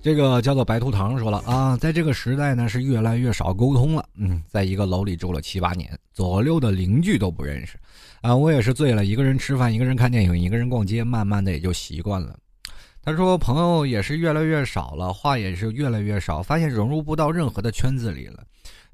[0.00, 4.04] 这个叫做白兔糖说了啊，在这个时代呢，是越来越少沟通了。
[4.14, 7.78] 嗯，在一个楼里住了七八年，左右的邻居都不认识。
[8.22, 12.38] 啊，我也是醉了，一个人吃饭，一个人看电影，一个人逛街，慢慢的也就习惯了。
[13.02, 18.44] 他说，朋友也是越来越少了，话也是越来越少，发现融入不到任何的圈子里了。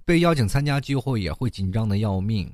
[0.06, 2.50] 被邀请参加聚会也会紧张的要命。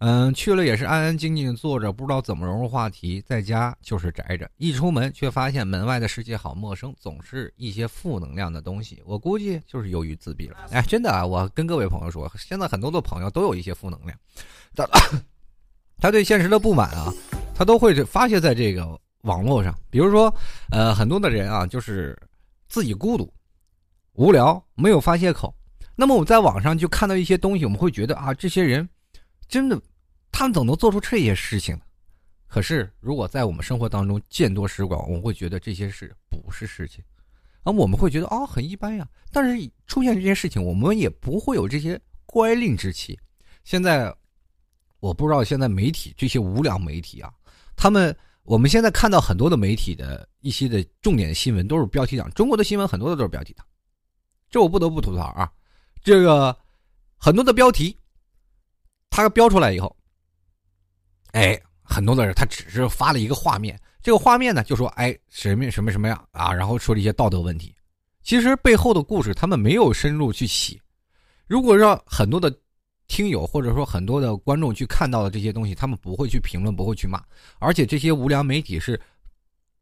[0.00, 3.22] 嗯，去了也是安安静静坐着，不知道怎么融入话题。
[3.22, 9.02] 在家就是宅着，一出门却发现门外的世界好陌生，总是一些负能量的东西。
[9.06, 10.58] 我估计就是由于自闭了。
[10.70, 14.14] 哎，真的啊，我跟各位朋友说，现在很多的朋友都有一些负能量，
[14.74, 14.86] 他
[16.00, 17.12] 他对现实的不满啊，
[17.54, 19.76] 他都会发泄在这个网络上。
[19.90, 20.34] 比如说，
[20.70, 22.18] 呃，很多的人啊，就是
[22.68, 23.32] 自己孤独、
[24.14, 25.54] 无聊，没有发泄口。
[25.94, 28.88] 那么我在网上就看到一些东西，我们会觉得啊，这些人
[29.48, 29.80] 真的。
[30.32, 31.82] 他们怎么能做出这些事情呢？
[32.46, 37.02] 可是，如果在我们生活当中见多识广，我们会觉得这些事不是事情，
[37.64, 39.06] 而我们会觉得啊很一般呀。
[39.32, 43.18] 但是出现这些事情，我们也不会有这些乖戾之气。
[43.64, 44.14] 现在，
[45.00, 47.32] 我不知道现在媒体这些无良媒体啊，
[47.74, 53.66] 他们我们现在看到很多的媒体的一些的重点新闻都是标题党，中国的新闻很多的都是标题党，
[54.50, 55.50] 这我不得不吐槽啊。
[56.02, 56.56] 这个
[57.16, 57.96] 很多的标题，
[59.10, 59.94] 他标出来以后。
[61.32, 67.74] 哎，很多的人他只是发了一个画面，这个画面呢就说哎什么什么什么样啊，然后说了一些道德问题，
[68.22, 70.80] 其实背后的故事他们没有深入去写。
[71.46, 72.52] 如果让很多的
[73.10, 77.20] 听友或者说很多的观众去看到的这些东西，他们不会去评论，不会去骂，
[77.58, 78.98] 而且这些无良媒体是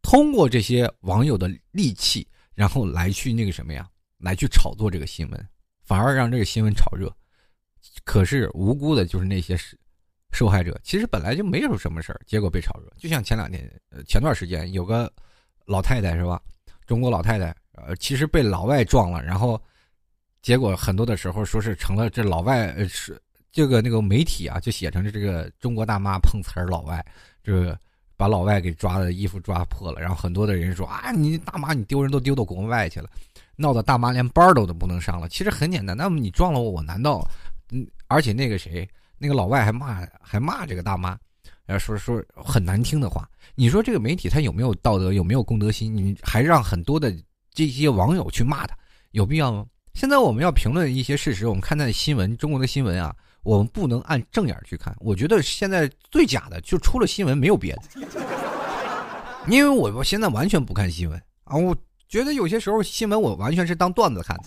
[0.01, 3.87] 通过这些网友的戾气，然后来去那个什么呀，
[4.19, 5.49] 来去炒作这个新闻，
[5.85, 7.15] 反而让这个新闻炒热。
[8.03, 9.79] 可是无辜的就是那些是。
[10.31, 12.93] 受害者其实本来就没有什么事儿，结果被炒热。
[12.99, 15.11] 就像前两天，呃，前段时间有个
[15.65, 16.39] 老太太是吧？
[16.87, 19.61] 中国老太太，呃，其实被老外撞了，然后
[20.43, 23.21] 结果很多的时候说是成了这老外，呃，是
[23.51, 27.05] 这个那个媒体啊，就写成这个中国大妈碰瓷儿老外，
[27.43, 27.77] 这
[28.17, 30.01] 把老外给抓的衣服抓破了。
[30.01, 33.09] 然后很多的人说啊，你大妈你丢人都丢到国外去了，
[33.57, 35.29] 闹得大妈连班都都不能上了。
[35.29, 37.29] 其实很简单，那么你撞了我，我难道
[37.71, 37.87] 嗯？
[38.07, 38.89] 而且那个谁？
[39.19, 41.19] 那个老外还骂还骂这个大妈，
[41.67, 43.29] 然后说说很难听的话。
[43.57, 45.93] 你说这个媒体他有没有道德，有没有公德心？
[45.93, 47.13] 你还让很多的
[47.53, 48.77] 这些网友去骂他，
[49.11, 49.67] 有必要吗？
[49.99, 54.97] 现在我们要评论一些事实，我们看待新闻，中国的新闻啊，我们不能按正眼去看。
[55.01, 57.83] 我觉得现在最假的就出了新闻，没有别的。
[59.51, 61.77] 因为我我现在完全不看新闻啊，我
[62.09, 64.45] 觉得有些时候新闻我完全是当段子看的。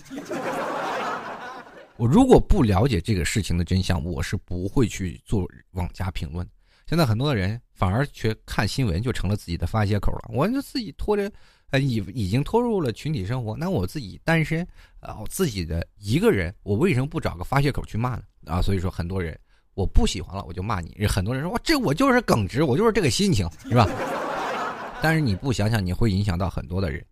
[1.98, 6.48] 我如果不了解这个事情的真相，我是不会去做网加评论。
[6.88, 10.30] 现在很多的人反而却看新闻就成了自己的发泄口了。
[10.32, 11.30] 我就自己拖着，
[11.72, 13.56] 呃，已已经拖入了群体生活。
[13.56, 14.64] 那我自己单身，
[15.00, 18.22] 啊，自己的一个人，我为什么不找个发泄口去骂呢？
[18.46, 19.36] 啊，所以说很多人
[19.74, 20.94] 我不喜欢了，我就骂你。
[21.08, 23.88] 很多人说，哇，这我就是耿直，我就是这个心情，是吧？
[25.02, 27.04] 但是你不想想，你会影响到很多的人。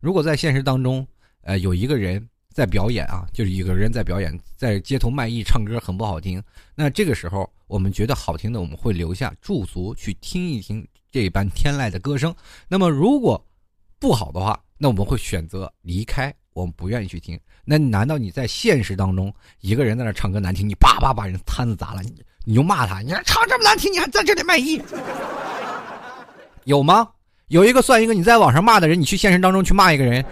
[0.00, 1.06] 如果在现实当中，
[1.42, 2.26] 呃，有一个人。
[2.54, 6.40] 在表演啊，就是一个人在表演，在街头卖艺唱歌很不好听。
[6.76, 12.32] 那这个时候，我们觉得好听的，我们会留下驻足去听一听这般天籁的歌声。
[12.68, 13.44] 那么如果
[14.04, 16.30] 不好的话，那我们会选择离开。
[16.52, 20.68] 我们不愿意去听，那难道你在现实当中一个人在那唱歌难听？
[20.68, 24.78] 你叭叭把人摊子砸了，你你就骂他，你还唱这么难听，你还在这里卖艺。
[26.64, 27.08] 有吗？
[27.48, 30.22] 有一个算一个，你在网上骂的人，你去现实当中去骂一个人。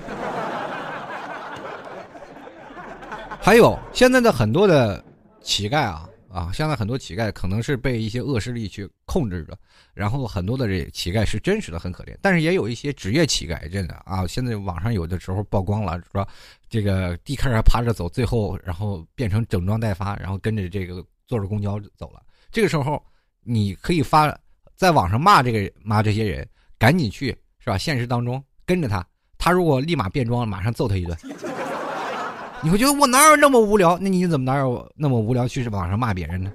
[3.41, 5.03] 还有现在的很多的
[5.41, 6.07] 乞丐啊。
[6.33, 9.55] 啊，现在很多乞丐可能是被一些恶势力去控制着，
[9.93, 16.27] 然后很多的这乞丐是真实的很可怜，但是也有一些职业乞丐，真的啊，现在网上有的时候曝光了，说
[16.71, 22.23] 这个地开始还爬着走，最后然后变成整装待发，然后跟着这个坐着公交走了。
[22.51, 23.05] 这个时候
[23.43, 24.35] 你可以发
[24.75, 27.27] 在网上骂这个骂这些人，赶紧去
[27.59, 27.77] 是吧？
[27.77, 29.07] 现实当中跟着他，
[29.37, 31.15] 他如果立马变装，马上揍他一顿。
[32.65, 33.99] 你会觉得我哪有那么无聊？
[34.01, 36.53] 那你怎么哪有那么无聊去网上骂别人呢？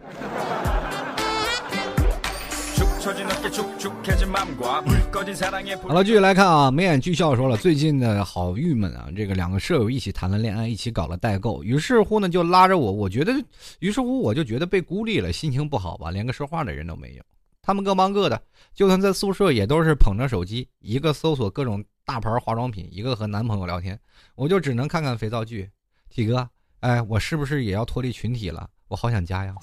[5.84, 13.34] 好了，继续来看啊，眉眼俱笑说了，最近呢好郁闷啊，这个两个舍友一起谈了恋爱，一起搞了代购，于是乎呢就拉着我，我觉得，
[13.80, 17.24] 于是乎我就觉得被孤立了，心情不好吧，连个说话的人都没有。
[17.62, 18.42] 他们各忙各的，
[18.74, 24.00] 就算在宿舍也都是捧着手机，一个搜索各种大牌化妆品，一个和男朋友聊天，
[24.36, 25.70] 我就只能看看肥皂剧。
[26.10, 26.48] 体哥，
[26.80, 28.68] 哎，我是不是也要脱离群体了？
[28.88, 29.54] 我好想家呀！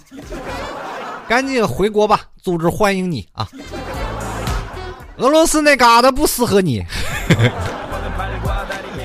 [1.26, 3.48] 赶紧回国吧，组织欢迎你啊！
[5.16, 6.84] 俄罗斯那嘎达不适合你。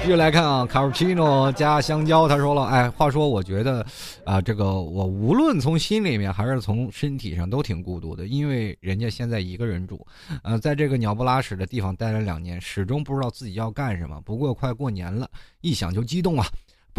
[0.02, 3.86] 继续来看啊，卡布奇诺加香蕉，他说了，哎，话说我觉得
[4.26, 10.06] 啊，这个我无论从心里面还是从身体上都挺孤独的，因为人家现在一个人住，
[10.42, 14.20] 呃，在这个鸟不拉屎的地方待了两年，始终不知道自己要干什么。
[14.22, 15.30] 不过快过年了，
[15.62, 16.48] 一想就激动啊！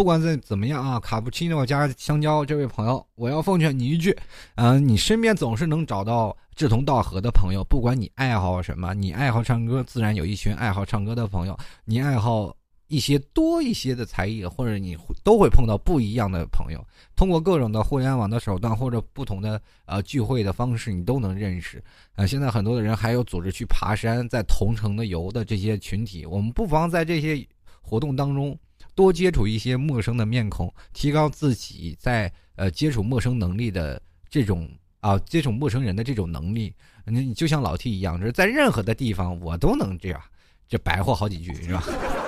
[0.00, 4.16] 不管再怎么样啊，卡布奇诺加香蕉这位朋友，我要奉劝你一句，
[4.54, 7.62] 嗯，你身边总是能找到志同道合的朋友。
[7.62, 11.52] 不管你爱好什么，你爱好唱歌，自然有一群爱好唱歌的朋友；
[11.84, 12.50] 你爱好
[12.88, 16.82] 一些多一些的才艺，或者你都会碰到不一样的朋友。
[17.14, 21.76] 通过各种的互联网的手段或者不同的呃聚会的方式，你都能认识。
[22.14, 27.46] 啊，现在很多的人还有组织去爬山，在同城的游的这些群体，我们不妨在这些
[27.82, 28.58] 活动当中。
[28.94, 34.68] 多接触一些陌生的面孔，提高自己在呃接触陌生能力的这种
[35.00, 36.74] 啊接触陌生人的这种能力。
[37.06, 40.20] 你就像老 T 一样，就是在任何的地方我都能这样，
[40.68, 41.82] 这白话好几句是吧？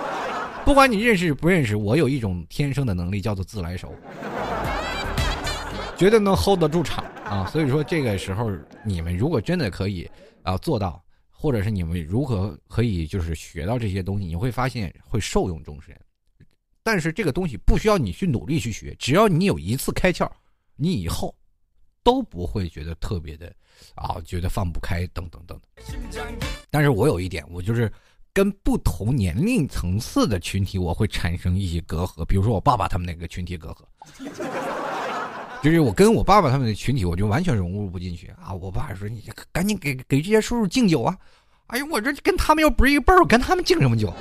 [0.64, 3.92] 不管你认识不认识，我有一种天生的能力叫做自来熟，
[5.96, 7.46] 绝对能 hold 得住场啊！
[7.52, 8.50] 所以说这个时候
[8.84, 10.08] 你们如果真的可以
[10.42, 15.96] 啊做到，或者是你们如何可以就是学到这些东西，你会发现会受用终身。
[16.82, 20.30] 但是这个东西不需要你去努力去学，只要你有一次开窍，
[20.76, 21.34] 你以后
[22.02, 23.46] 都不会觉得特别的
[23.94, 25.70] 啊，觉得放不开等等等等。
[26.70, 27.92] 但是我有一点，我就是
[28.32, 32.24] 跟不同年龄层次的群体，我会产生一些隔阂。
[32.24, 33.84] 比如说我爸爸他们那个群体隔阂，
[35.62, 38.52] 就是我跟我爸爸他们的群体，我就完全融入不进去啊。
[38.52, 39.22] 我爸说：“你
[39.52, 41.16] 赶紧给给这些叔叔敬酒啊！”
[41.68, 44.12] 哎呀，我这跟他们又不是一个辈儿，我跟他们敬什么酒？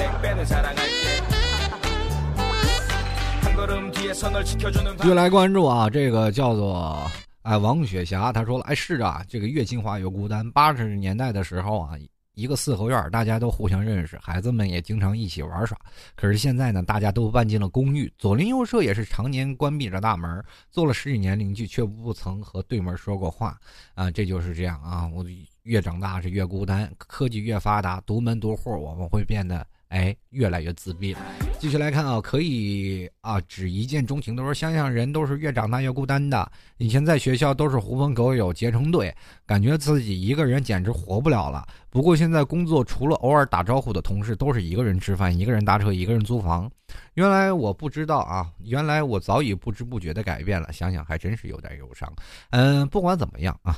[5.04, 7.10] 又来关注啊，这个叫做
[7.42, 10.50] 哎王雪霞，他说了，哎是啊，这个越金华越孤单。
[10.52, 11.92] 八十年代的时候啊，
[12.34, 15.78] 一个四合院，大家都互相认识，孩子们也经常一起玩耍。
[16.16, 23.56] 可是现在呢，大家都搬进了公寓，左邻右舍也是常年关闭着大门，做了十几年邻居，却不曾和对门说过话
[23.94, 25.08] 啊，这就是这样啊。
[25.14, 25.24] 我
[25.62, 29.64] 越长大是越孤单，科技越发达，独门独户，我们会变得。
[29.90, 31.20] 哎，越来越自闭了。
[31.58, 34.36] 继续来看啊，可以啊，只一见钟情。
[34.36, 36.50] 都说想想人都是越长大越孤单的。
[36.78, 39.12] 以前在学校都是狐朋狗友结成队，
[39.44, 41.66] 感觉自己一个人简直活不了了。
[41.90, 46.70] 不过现在工作除了偶尔打招呼的同事，都是一个人吃饭，一个人搭车，一个人租房。
[47.14, 50.72] 原来我不知道啊，原来我早已不知不觉的改变了。
[50.72, 52.10] 想想还真是有点忧伤。
[52.50, 53.76] 嗯，不管怎么样啊，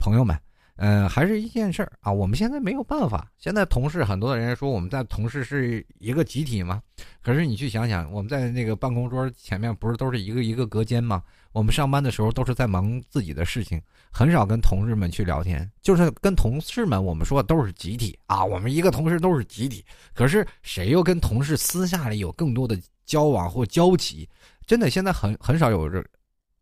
[0.00, 0.36] 朋友们。
[0.76, 2.10] 嗯，还是一件事儿啊。
[2.12, 3.30] 我们现在没有办法。
[3.38, 6.82] 现在同事很多的人说我们在同事是一个集体吗？
[7.22, 11.22] 可是你去想想，我们在那个办公桌前面不是都是一个一个隔间吗？
[11.52, 15.70] 我们上班的时候都是在忙自己的事情，很少跟同事们去聊天。
[15.80, 18.44] 就是跟同事们，我们说都是集体啊。
[18.44, 24.28] 我们一个同事都是集体，可是谁又跟同事私下里有更多的交往或交集？
[24.66, 26.04] 真的，现在很很少有这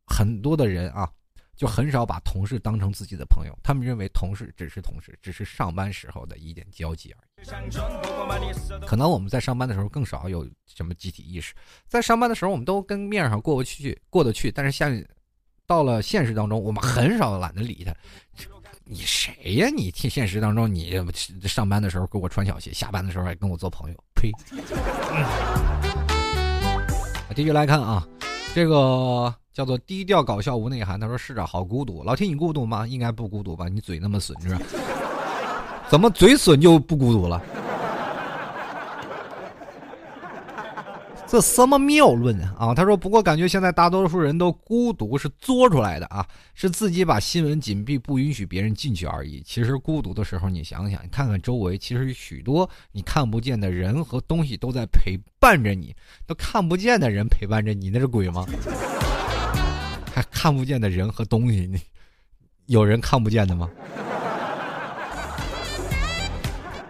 [0.06, 1.10] 很多的人啊。
[1.56, 7.46] 就很少把同事当成自己的朋友，他们认为同事只是同事，只是上班时候的一点交集而已。
[8.86, 11.54] 可能我们在上班的时候更少有什么集体意识，
[11.86, 14.50] 在上班的时候我们都跟面上过不去，过得去。
[14.50, 15.06] 但是现
[15.66, 17.94] 到了现实当中，我们很少懒得理他。
[18.84, 19.68] 你谁呀？
[19.68, 21.00] 你现现实当中，你
[21.42, 24.04] 上班的时候给我穿小鞋，下班的时候还跟我做朋友？
[24.14, 24.32] 呸！
[27.34, 28.06] 继续来看啊，
[28.54, 29.41] 这个。
[29.52, 30.98] 叫做低调搞笑无内涵。
[30.98, 32.02] 他说：“是啊，好孤独。
[32.04, 32.86] 老铁，你孤独吗？
[32.86, 33.68] 应该不孤独吧？
[33.68, 34.60] 你嘴那么损，是吧？
[35.88, 37.42] 怎么嘴损就不孤独了？
[41.26, 42.74] 这什么谬论啊！
[42.74, 49.42] 他说，不过感觉现在大多数人都孤独是作出来的啊，是自己把新闻紧闭，不允许别人进去而已。
[49.46, 55.96] 其实孤独的时候，你想想，你看看周围，其实许多你看不见的人和东西都在陪伴着你，
[56.26, 58.44] 都看不见的人陪伴着你，那是鬼吗？
[60.14, 61.80] 还看不见的人和东西，你
[62.66, 63.70] 有人看不见的吗？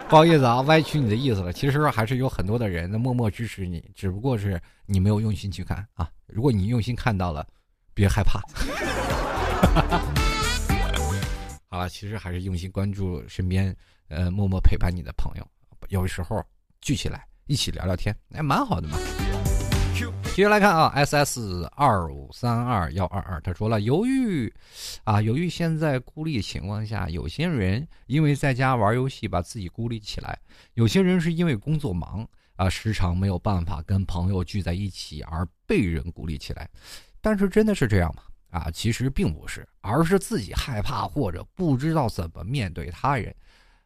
[0.09, 1.53] 不好意思啊，歪曲你的意思了。
[1.53, 6.11] 其实还是有很多的人在默默支持你，只不过是你没有用心去看啊。
[6.27, 7.47] 如果你用心看到了，
[7.95, 8.43] 别害怕。
[11.71, 13.75] 好了，其实还是用心关注身边，
[14.09, 15.49] 呃，默默陪伴你的朋友。
[15.89, 16.45] 有时候
[16.83, 18.99] 聚起来一起聊聊天，哎，蛮好的嘛。
[20.35, 24.51] 继续来看啊，S S 二五三二幺二二，他说了，由于，
[25.05, 30.39] 啊，由于现在孤立情况下，有些人因为在家玩游戏把自己孤立起来，
[30.73, 32.27] 有些人是因为工作忙
[32.57, 36.67] 啊，时常没有办法跟朋友聚在一起而被人孤立起来。
[37.21, 38.23] 但是真的是这样吗？
[38.59, 43.35] 啊，其实并不是，而是自己害怕或者不知道怎么面对他人。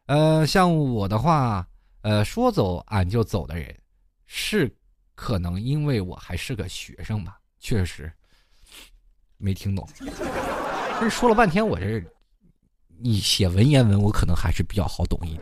[0.05, 1.67] 呃，像我的话，
[2.03, 3.77] 呃，说走俺就走的人，
[4.27, 4.73] 是。
[5.17, 8.13] 可能因为我还是个学生吧，确实
[9.37, 9.89] 没听懂。
[11.01, 12.03] 这说了半天，我这
[12.99, 15.41] 你写文言文，我可能还是比较好懂一点。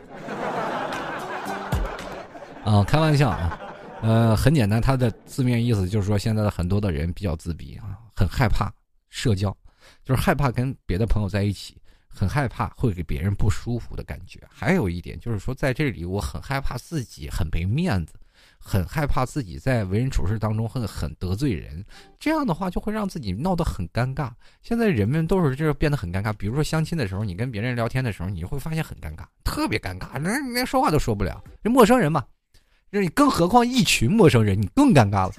[2.64, 3.60] 啊，开玩笑啊，
[4.00, 8.72] 呃，很简单，它的字面意思就是说，现在的很多的人比较自闭啊，很害怕
[9.10, 9.54] 社交，
[10.02, 11.76] 就是害怕跟别的朋友在一起，
[12.08, 14.42] 很害怕会给别人不舒服的感觉。
[14.48, 18.14] 还有一点就是说，在这里我很害怕自己很没面子。
[18.68, 21.84] 很害怕自己在为人处事当中很很得罪人，
[22.18, 24.28] 这样的话就会让自己闹得很尴尬。
[24.60, 26.32] 现在人们都是这变得很尴尬。
[26.32, 31.40] 比如说相亲的时候，你跟别人聊天的时候，你就会发现很尴尬，特别尴尬，连连说话都说不了。
[31.62, 32.24] 这陌生人嘛，
[32.90, 35.32] 这你更何况一群陌生人，你更尴尬了，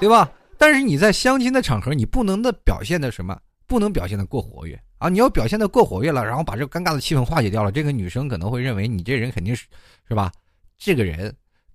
[0.00, 0.32] 对吧？
[0.56, 3.38] 但是你在相亲的场合，你不能的表现的什么？
[3.66, 5.10] 不能表现的过活跃啊！
[5.10, 9.66] 你要表现的过活跃了，然后把这尴尬的气氛化解掉了，这个女生可能会认为你这人肯定是，
[10.08, 10.32] 是吧？
[10.78, 11.34] 这个人。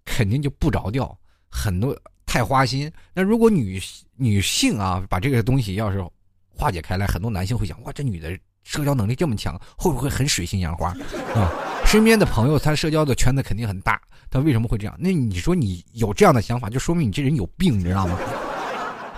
[0.09, 1.15] 肯定就不着调，
[1.49, 1.95] 很多
[2.25, 2.91] 太花心。
[3.13, 3.79] 那如果女
[4.15, 6.03] 女性啊，把这个东西要是
[6.49, 10.89] 化解开来，很多男性会想：哇，这女的社交能力这么强，会不会很水性杨花
[11.35, 11.53] 啊？
[11.85, 14.95] 身边的朋友，他社交的圈子肯定很大，他为什么会这样？
[14.99, 18.17] 那你说你有这样的想法，就说明你这人有病，你知道吗？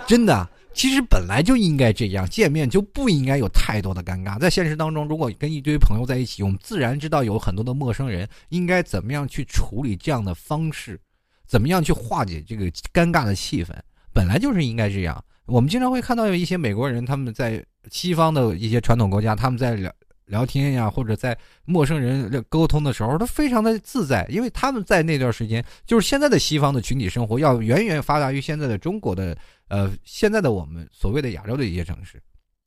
[0.06, 0.50] 真的。
[0.74, 4.40] 其实本来就应该这样，见面就不应该有太多的尴尬。
[4.40, 11.00] 在现实当中，如果跟一堆朋友在一起，我们自然知道有很多的陌生人应该怎么样去处理这样的方式，
[11.46, 13.72] 怎么样去化解这个尴尬的气氛。
[14.14, 15.24] 本来就是应该这样。
[15.46, 19.92] 我们经常会看到有一些美国人，他们在西方的一些传统国家，他们在聊。
[20.28, 29.38] 聊天呀，或者在陌生人沟通的时候，都非常的自在，因为他们在那段时间，就是现在的西方的群体生活要远远发达于现在的中国的，
[29.72, 32.22] 呃，现在的我们所谓的亚洲的一些城市，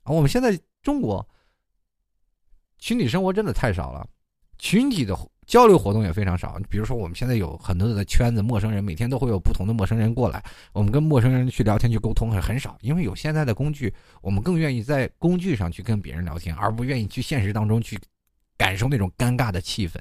[0.04, 1.26] 啊，我们现在中国
[2.78, 4.08] 群体生活真的太少了，
[4.58, 5.14] 群体的。
[5.46, 10.42] 交流活动也非常少，比如说我们现在有很多的圈子，陌生人每天都会有不同的陌生人过来，
[10.72, 13.92] 我们跟陌生人去聊天去沟通很很少，因为有现在的工具，
[14.22, 18.00] 我们更愿意在工具上去跟别人聊天，而不愿意去现实当中去
[18.56, 19.98] 感受那种尴尬的气氛。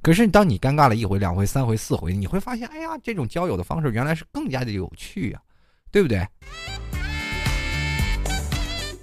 [0.00, 5.42] 可是当你尴尬了一回、两回、三回、四回，你会发现，哎呀，这种交友的方式原来是更加的有趣呀，
[5.96, 6.22] 对不对？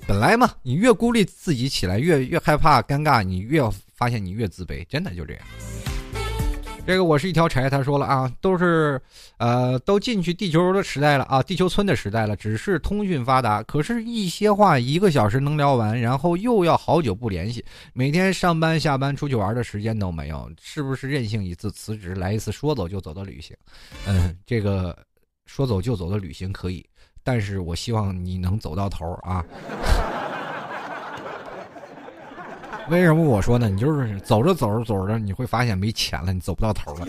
[0.08, 3.64] 本来嘛，你越孤立自己起来，越越害怕尴尬，你越
[3.96, 5.41] 发现你越自卑，真的就这样。
[6.86, 9.02] 这个我是一条柴，他说了啊，都是，
[9.38, 23.58] 呃，都进去地球的时代了啊，地球村的时代了，只是通讯发达，可是，一些话一个小时能聊完，然后又要好久不联系，每天上班下班出去玩的时间都没有，是不是任性一次辞职，来一次说走就走的旅行？
[24.06, 24.96] 嗯，这个
[25.46, 26.86] 说走就走的旅行可以，
[27.24, 29.44] 但是我希望你能走到头啊。
[32.89, 33.70] 为什么我说呢？
[33.70, 37.08] 你就是走着走着走着，你会发现没钱了，你走不到头了。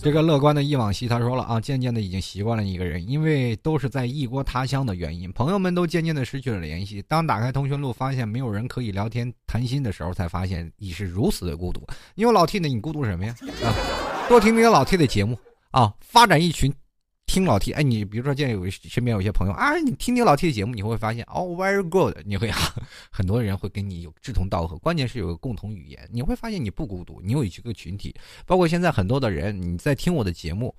[0.00, 7.02] 这个乐观的忆往昔，他说了啊，渐渐的已经习惯了一个人，因为都是在异国他乡的原因，朋友们都渐渐的失去了联系。
[7.08, 11.84] 当打开通讯录，发现没有人可以聊天谈心的时候，才发现你是如此的孤独。
[12.14, 13.34] 你有老 T 呢，你孤独什么呀？
[13.64, 13.74] 啊，
[14.28, 15.36] 多听听老 T 的节目
[15.72, 16.72] 啊，发展一群。
[17.24, 22.58] 听老 T，哎，你比如说，见有身边有些朋友啊，你听听老 T 的节目，你会发现哦，very good，你会啊
[23.10, 28.14] 很多人会跟你有志同道合，关键是有个共同语言，你会发现你不孤独，你有一个群体，
[28.44, 30.74] 包括现在很多的人你在听我的节目，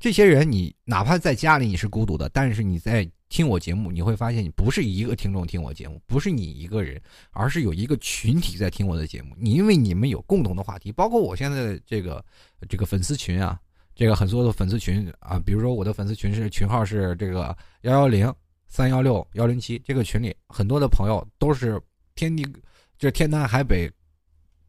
[0.00, 12.24] 这些人你哪怕在家里你是孤独的，但是你在听我节目，你会发现你不是一个听众听我节目，不是你一个人，而是有一个群体在听我的节目，你因为你们有共同的话题，包括我现在的这个
[12.68, 13.60] 这个粉丝群啊。
[13.94, 18.32] 这个很多的粉丝群啊，比如说我的粉丝群是群号是这个幺幺零
[18.66, 21.80] 三幺六幺零七，这个群里很多的朋友都是
[22.14, 22.42] 天地，
[22.98, 23.90] 就是天南海北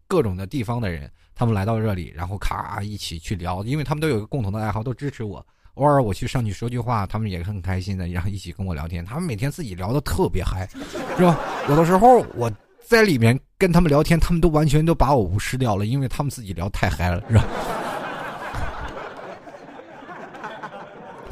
[0.08, 5.46] 各种的地方的人，他们来到这里，然后咔一起去聊，因为他们都有一个共同的爱好，都支持我。
[5.76, 9.04] 偶尔我去上去说句话，他们也很开心的，然后一起跟我聊天。
[9.04, 10.70] 他们每天自己聊的特别嗨，
[11.18, 11.40] 是吧？
[11.68, 12.52] 有的时候我
[12.86, 17.46] 在里面跟他们聊天，他们都完全都把我无视掉了，因为他们自己聊太嗨了，是吧？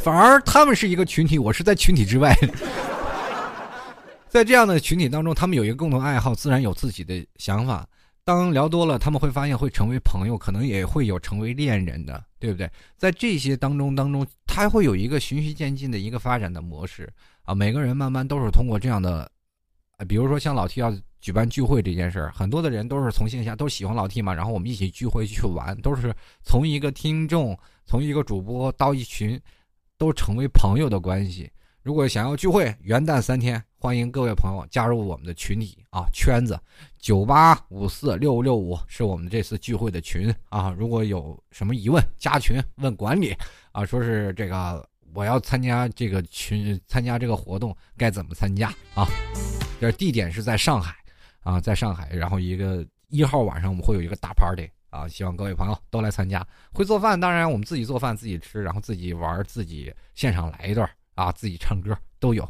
[0.02, 2.36] 反而他们是一个群体，我是在群体之外。
[4.28, 7.88] 在这样的群体当中，他们有一个共同爱好，自然有自己的想法。
[8.24, 12.70] 当聊多了，他们会发现会成为朋友，可能也会有成为恋人的，对不对？
[12.98, 17.12] 在这些当中当中，他会有一个循序渐进的一个发展的模式
[17.44, 17.54] 啊。
[17.54, 19.30] 每个人慢慢都是通过这样的，
[20.08, 29.40] 比如说像老 T 要举办聚会这件事儿，很多的人都是从线下都喜欢老 T 嘛，然后我们一起聚会去玩，都是从一个听众，从一个主播到一群，
[30.02, 31.48] 都成为朋友的关系。
[31.84, 36.60] 如果想要聚会，元旦三天，欢迎各位朋友加入我们的群体啊圈子，
[36.98, 40.76] 九八五四六五六五是我们这次聚会的群啊。
[40.76, 43.38] 如果有什么疑问，加群问管理
[43.74, 44.84] 啊，说是这个
[45.14, 49.08] 我要参加这个群，参加这个活动该怎么参加啊？
[49.80, 50.96] 这地点是在上海
[51.42, 56.46] 啊，在上海，然后一个一号晚上我们会有一个大 party 啊，希望各位朋友都来参加。
[56.74, 60.88] 会做饭，当然我们自己做饭自己吃，然后自己玩，自己现场来一段。
[61.16, 62.48] 啊，自己唱歌都有。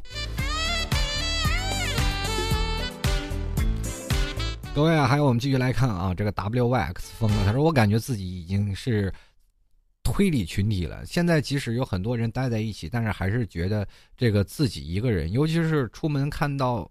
[4.73, 7.45] 各位啊，还有我们继续来看啊，这个 W Y X 疯了。
[7.45, 9.13] 他说：“我感觉自己已经是
[10.03, 11.05] 推理群体了。
[11.05, 13.87] 现在即使有很多人待在一起，但是还是觉得
[14.17, 16.89] 这个自己一个人，尤其是出门看到。”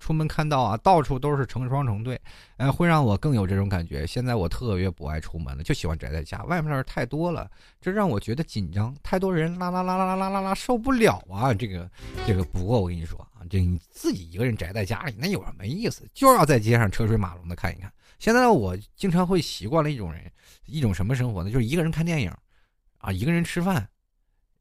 [0.00, 2.18] 出门看到啊，到处都是成双成对，
[2.56, 4.06] 哎，会让我更有这种感觉。
[4.06, 6.42] 现在我特别不爱出门了，就喜欢宅在家。
[6.44, 7.48] 外面的人太多了，
[7.80, 8.96] 这让我觉得紧张。
[9.02, 11.52] 太多人啦啦啦啦啦啦啦，受不了啊！
[11.52, 11.88] 这个，
[12.26, 12.42] 这个。
[12.44, 16.08] 不过我跟你说啊，这你自己一个人宅在家里，那有什么意思？
[16.14, 17.92] 就要在街上车水马龙的看一看。
[18.18, 20.32] 现在我经常会习惯了一种人，
[20.64, 21.50] 一种什么生活呢？
[21.50, 22.32] 就是一个人看电影，
[22.98, 23.86] 啊，一个人吃饭，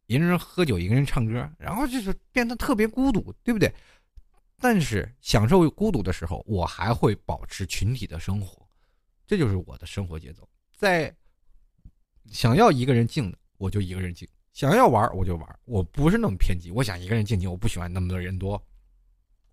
[0.08, 3.74] 一个人喝酒，一个人唱歌，然后就是变得特别孤独，对不对？
[4.60, 8.68] 但是享受孤独的时候，我还会保持群体的生活，
[9.26, 10.48] 这就是我的生活节奏。
[10.76, 11.16] 在
[12.26, 15.60] 想要一个人静的，我就一个人静；想要玩，我就玩。
[15.66, 18.62] 我不是那么偏激，我想一个人静静，我不喜欢那么多人多。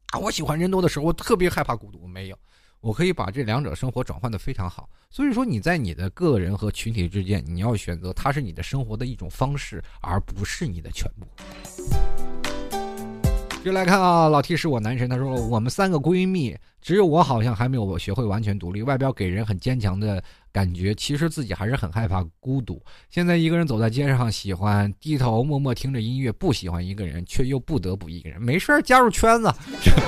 [0.08, 2.06] 啊，我喜欢人多的时候，我特别害怕孤独。
[2.06, 2.38] 没有，
[2.80, 4.90] 我可以把这两者生活转换的非常好。
[5.10, 12.25] 所以说，你在你的个人和群体之间，你要选择它是你的生活的一种方式，而不是你的全部。
[13.66, 15.10] 就来看啊，老 T 是我男神。
[15.10, 18.80] 他说我们三个闺蜜，只有我好像还没有学会完全独立。
[18.80, 22.80] 外表给人很坚强的感觉，其实自己还是很害怕孤独。
[23.10, 28.40] 现在一个人走在街上，喜欢低头默默听着音乐，不喜欢一个人，却又不得不一个人。
[28.40, 29.52] 没事加入圈子，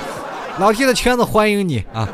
[0.57, 2.07] 老 T 的圈子欢迎你啊。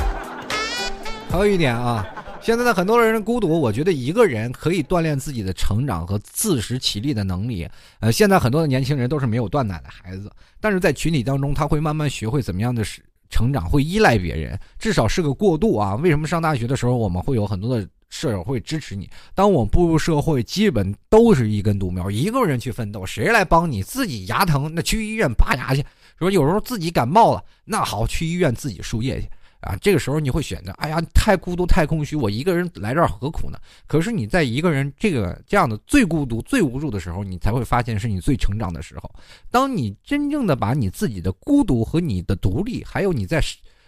[1.28, 2.06] 还有一点啊。
[2.40, 7.68] 现在的很多人孤独，我觉得一个人可以锻炼自己的成长和自食其力的能力。
[8.00, 10.30] 呃，现在很多的年轻人都是没有断奶的孩子，
[10.60, 15.96] 但是在群体当中，他会慢慢学会怎么样的是成长，会依赖别人，至少是个过渡啊。
[15.96, 19.10] 为什么上大学的时候我们会有很多的舍友会支持你？
[19.34, 23.82] 当我步入社会，基本都是一根独苗，一个人去奋斗，谁来帮你？
[23.82, 25.82] 自己牙疼，那去医院拔牙去；
[26.18, 29.28] 说有时候自己感冒了，那好，去医院自己输液去。
[29.60, 33.58] 啊，这个时候你会选择，哎呀，太孤独，太空虚，我一个人来这儿何苦呢？
[33.88, 39.10] 可是你在一个人这个这样的最孤独、最无助的时候，你才会发现是你最成长的时候。
[39.50, 43.42] 当你真正的把你自己的孤独和你的独立，还有你在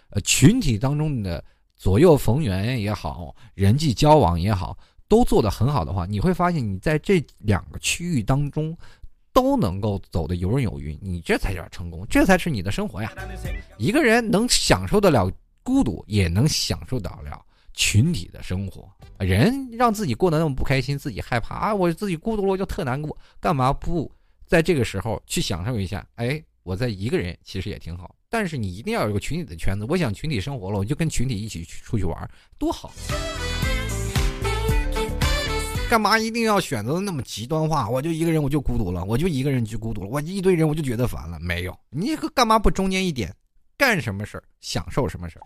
[0.09, 1.41] 呃群体当中的
[1.77, 8.77] 左右逢源也好，人际交往也好，都做得很好的话，你会发现你在这两个区域当中
[9.31, 13.13] 都能够走得游刃有余，你这才叫成功，这才是你的生活呀。
[13.77, 15.31] 一个人能享受得了。
[15.63, 17.39] 孤独也能享受到了
[17.73, 18.89] 群体的生活，
[19.19, 21.73] 人让自己过得那么不开心，自己害怕啊！
[21.73, 23.17] 我自己孤独了，我就特难过。
[23.39, 24.11] 干嘛不
[24.45, 26.05] 在这个时候去享受一下？
[26.15, 28.13] 哎，我在一个人其实也挺好。
[28.29, 29.85] 但是你一定要有个群体的圈子。
[29.89, 32.91] 我想群体生活了，我就跟群体一起去出去玩，多好！
[35.89, 37.89] 干嘛一定要选择那么极端化？
[37.89, 41.37] 我就一个人我就孤独了，我就一个人就孤独了，我一堆人我就觉得烦了。
[41.39, 43.33] 没有，你干嘛不中间一点？
[43.81, 45.41] 干什么事儿，享受什么事儿。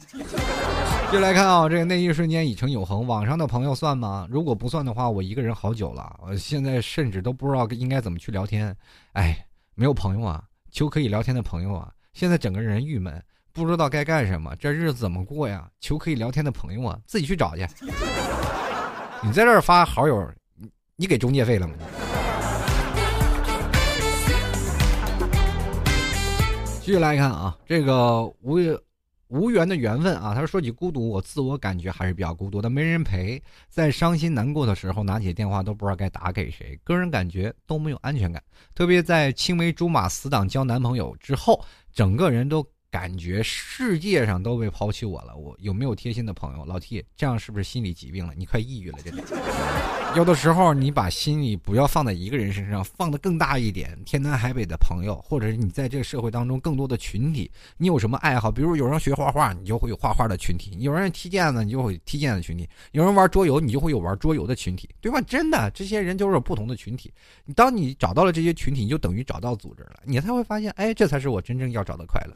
[1.09, 3.07] 就来看啊，这个那一瞬间已成永恒。
[3.07, 4.27] 网上的朋友算吗？
[4.29, 6.19] 如果不算的话，我一个人好久了。
[6.21, 8.75] 我现在甚至都不知道应该怎么去聊天。
[9.13, 11.89] 哎，没有朋友啊，求可以聊天的朋友啊。
[12.11, 13.23] 现在整个人郁闷，
[13.53, 15.69] 不知道该干什么，这日子怎么过呀？
[15.79, 17.65] 求可以聊天的朋友啊，自己去找去。
[19.23, 20.29] 你在这儿发好友，
[20.97, 21.73] 你给中介费了吗？
[26.85, 28.77] 继续来看啊，这个无缘
[29.29, 38.39] 无缘的缘分啊，他说起孤独，我自我感觉还是比较孤独的，没人陪，在伤心难过的时候，拿起电话都不知道该打给谁，个人感觉都没有安全感，
[38.75, 41.59] 特别在青梅竹马、死党交男朋友之后，
[41.91, 42.63] 整个人都。
[42.95, 46.63] 感觉世界上都被抛弃我了，我有没有贴心的朋友？
[46.63, 48.33] 老 T，这样是不是心理疾病了？
[48.37, 49.21] 你快抑郁了，真的。
[50.15, 57.51] 有的时候你把心里不要放在一个人身上，放的更大一点，天南海北的朋友，或者是你在这个社会当中更多的群体。
[57.75, 58.49] 你有什么爱好？
[58.49, 65.19] 比如有人学画画，你就会有画画的群体；有人踢毽子，你就会踢毽子群体；有人玩桌游，你就会有玩桌游的群体，对吧？
[65.27, 67.11] 真的，这些人就是有不同的群体。
[67.43, 72.33] 你当你找到了这些群体，你就等于找到组织了，你才会发现，哎，这才是我真正要找的快乐。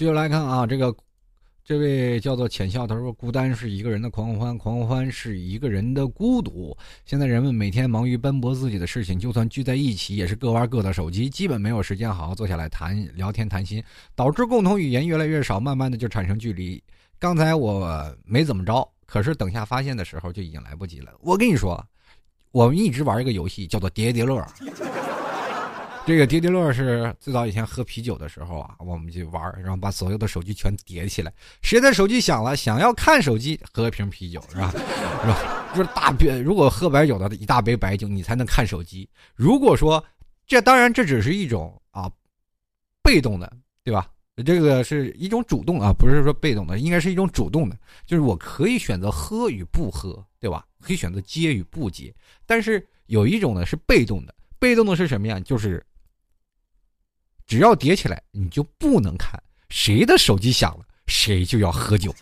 [0.00, 0.96] 继续来看啊，这个
[1.62, 6.74] 这位叫做浅笑，他说：“孤单是一个人的狂欢，狂欢是一个人的孤独。
[7.04, 13.84] 现在人们每天忙于奔波自己的事情，就算聚在一起，也是各玩各的手机，基本没有时间好好坐下来谈聊天谈心，
[14.14, 16.82] 导致共同语言越来越少，慢慢的就产生距离。
[17.18, 21.12] 刚才我没怎么着，可是等下发现的时候就已经来不及了。
[21.20, 21.78] 我跟你说，
[22.52, 24.42] 我们一直玩一个游戏，叫做叠叠乐。”
[26.06, 31.32] 这个叠叠乐是最早以前喝啤酒的时候啊，我们去玩，然后把所有的手机全叠起来，
[31.62, 34.72] 谁的手机响了，想要看手机，喝一瓶啤酒是吧？
[34.72, 34.78] 是
[35.28, 35.70] 吧？
[35.76, 39.08] 就是大杯，如果喝白酒的一大杯白酒，你才能看手机。
[39.36, 40.04] 如果说
[40.48, 42.10] 这当然这只是一种啊
[43.02, 43.52] 被动的，
[43.84, 44.10] 对吧？
[44.44, 50.66] 这个是一种主动啊，不是说被动的，应该是一种主动的，就是我可以选择喝与不喝，对吧？
[50.80, 52.12] 可以选择接与不接。
[52.46, 55.38] 但是有一种呢是被动的，被动的是什么呀？
[55.38, 55.84] 就是。
[57.50, 59.36] 只要叠起来，你就不能看
[59.70, 62.14] 谁的手机响了，谁就要喝酒，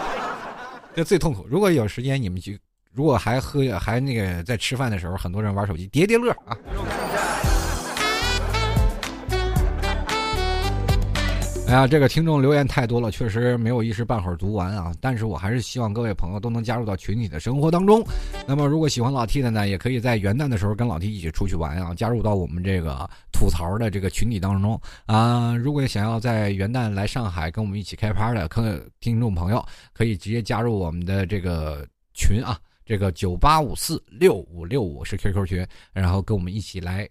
[0.96, 1.46] 这最痛苦。
[1.46, 2.54] 如果有时间，你们就
[2.90, 6.56] 如果还喝还那个在吃饭的时候，很多人玩手机，叠叠乐啊。
[11.68, 14.92] 哎呀，这个听众留言太多了，确实没有一时半会儿读完啊。
[15.00, 18.02] 但是我还是希望各位朋友都能加入到群体的生活当中。
[18.46, 25.54] 那么，如果喜欢老 T 的呢，也可以在元旦的时候跟老 T 一起出去玩啊，加入到我们这个吐槽的这个群体当中啊。
[25.54, 37.08] 如果想要在元旦来上海跟我们一起开趴的客听众朋友，可以直接加入我们的这个群啊，这个九八五四六五六五是 QQ 群，然后跟我们一起来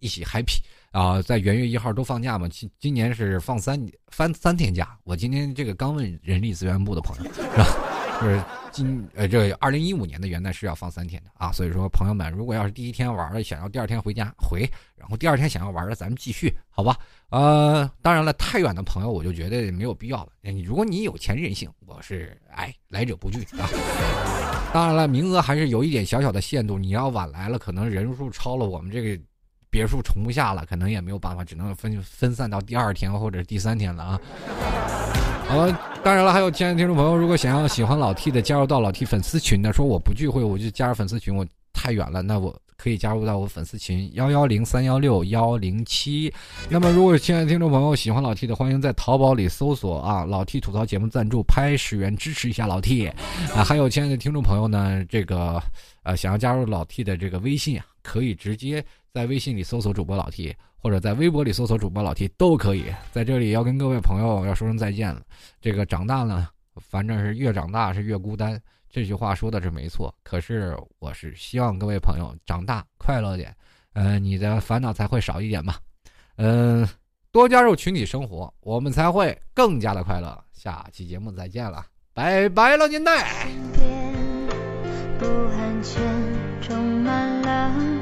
[0.00, 0.60] 一起 happy。
[0.92, 2.48] 啊，在元月一号都放假嘛？
[2.48, 4.98] 今今年是放三翻三天假。
[5.04, 7.95] 我今天这个刚问人力资源部的朋友，是吧？
[8.20, 11.52] 就是今呃，这二零一五年的元旦是要放三天的啊。
[11.52, 16.96] 所以说，朋友们，如果要是第一天玩了，想要第二天回家回，然后第二天想要玩了，咱们继续，好吧？
[17.30, 20.28] 呃，当然了，太远的朋友我就觉得没有必要了。
[20.42, 23.68] 你如果你有钱任性，我是哎来者不拒啊。
[24.72, 29.22] 当然了，名额还是有一点小小的限度，你要晚来了，可能人数超了我们这个。
[29.68, 34.20] 别墅重不下了，可能也没有办法，只能分分散到第二天或者第三天了啊。
[35.48, 46.32] 好了，当然了，还有亲爱的听众朋友，如果想要喜欢老 T 的，加入到老 T 粉丝群的，说我不聚会，我就加入粉丝群，我太远了，那我可以加入到我粉丝群幺幺零三幺六幺零七。
[46.68, 53.08] 那么，如果亲爱的听众朋友喜欢老 T 的，欢迎在淘宝里搜索啊，老 T 吐槽节目赞助，拍十元支持一下老 T
[53.52, 53.64] 啊。
[53.64, 55.60] 还有亲爱的听众朋友呢，这个
[56.04, 58.84] 呃，想要加入老 T 的这个微信啊，可以直接。
[59.16, 62.92] 在微信里搜索主播老 T，或者在微博里搜索主播老 T 都可以。
[63.12, 65.22] 在这里要跟各位朋友要说声再见了。
[65.58, 68.60] 这个长大了，反正是越长大是越孤单。
[68.90, 73.56] 这句话说的是没错，可是我是希望各位朋友长大快乐点，
[73.94, 75.76] 呃，你的烦恼才会少一点嘛。
[76.36, 76.86] 嗯，
[77.32, 80.38] 多加入群体生活，我们才会更加的快乐。
[80.52, 83.10] 下期节目再见了，拜拜了，您不
[85.24, 86.02] 安全，
[86.60, 87.95] 充满了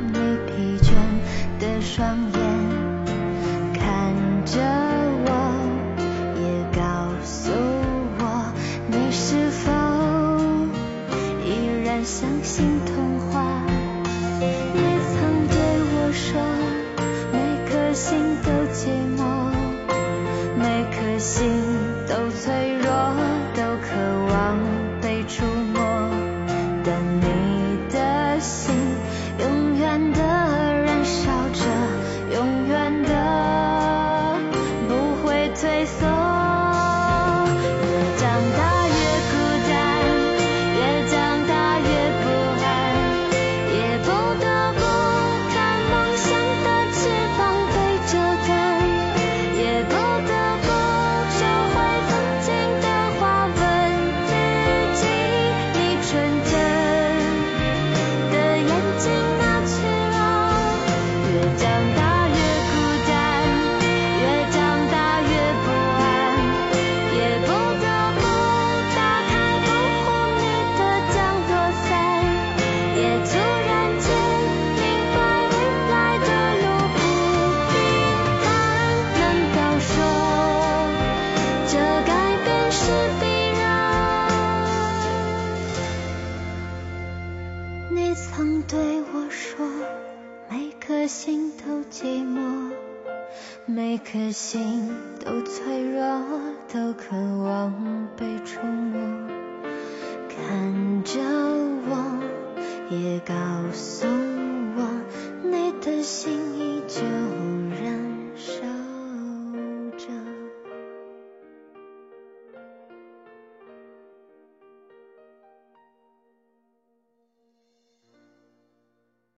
[4.55, 4.84] 看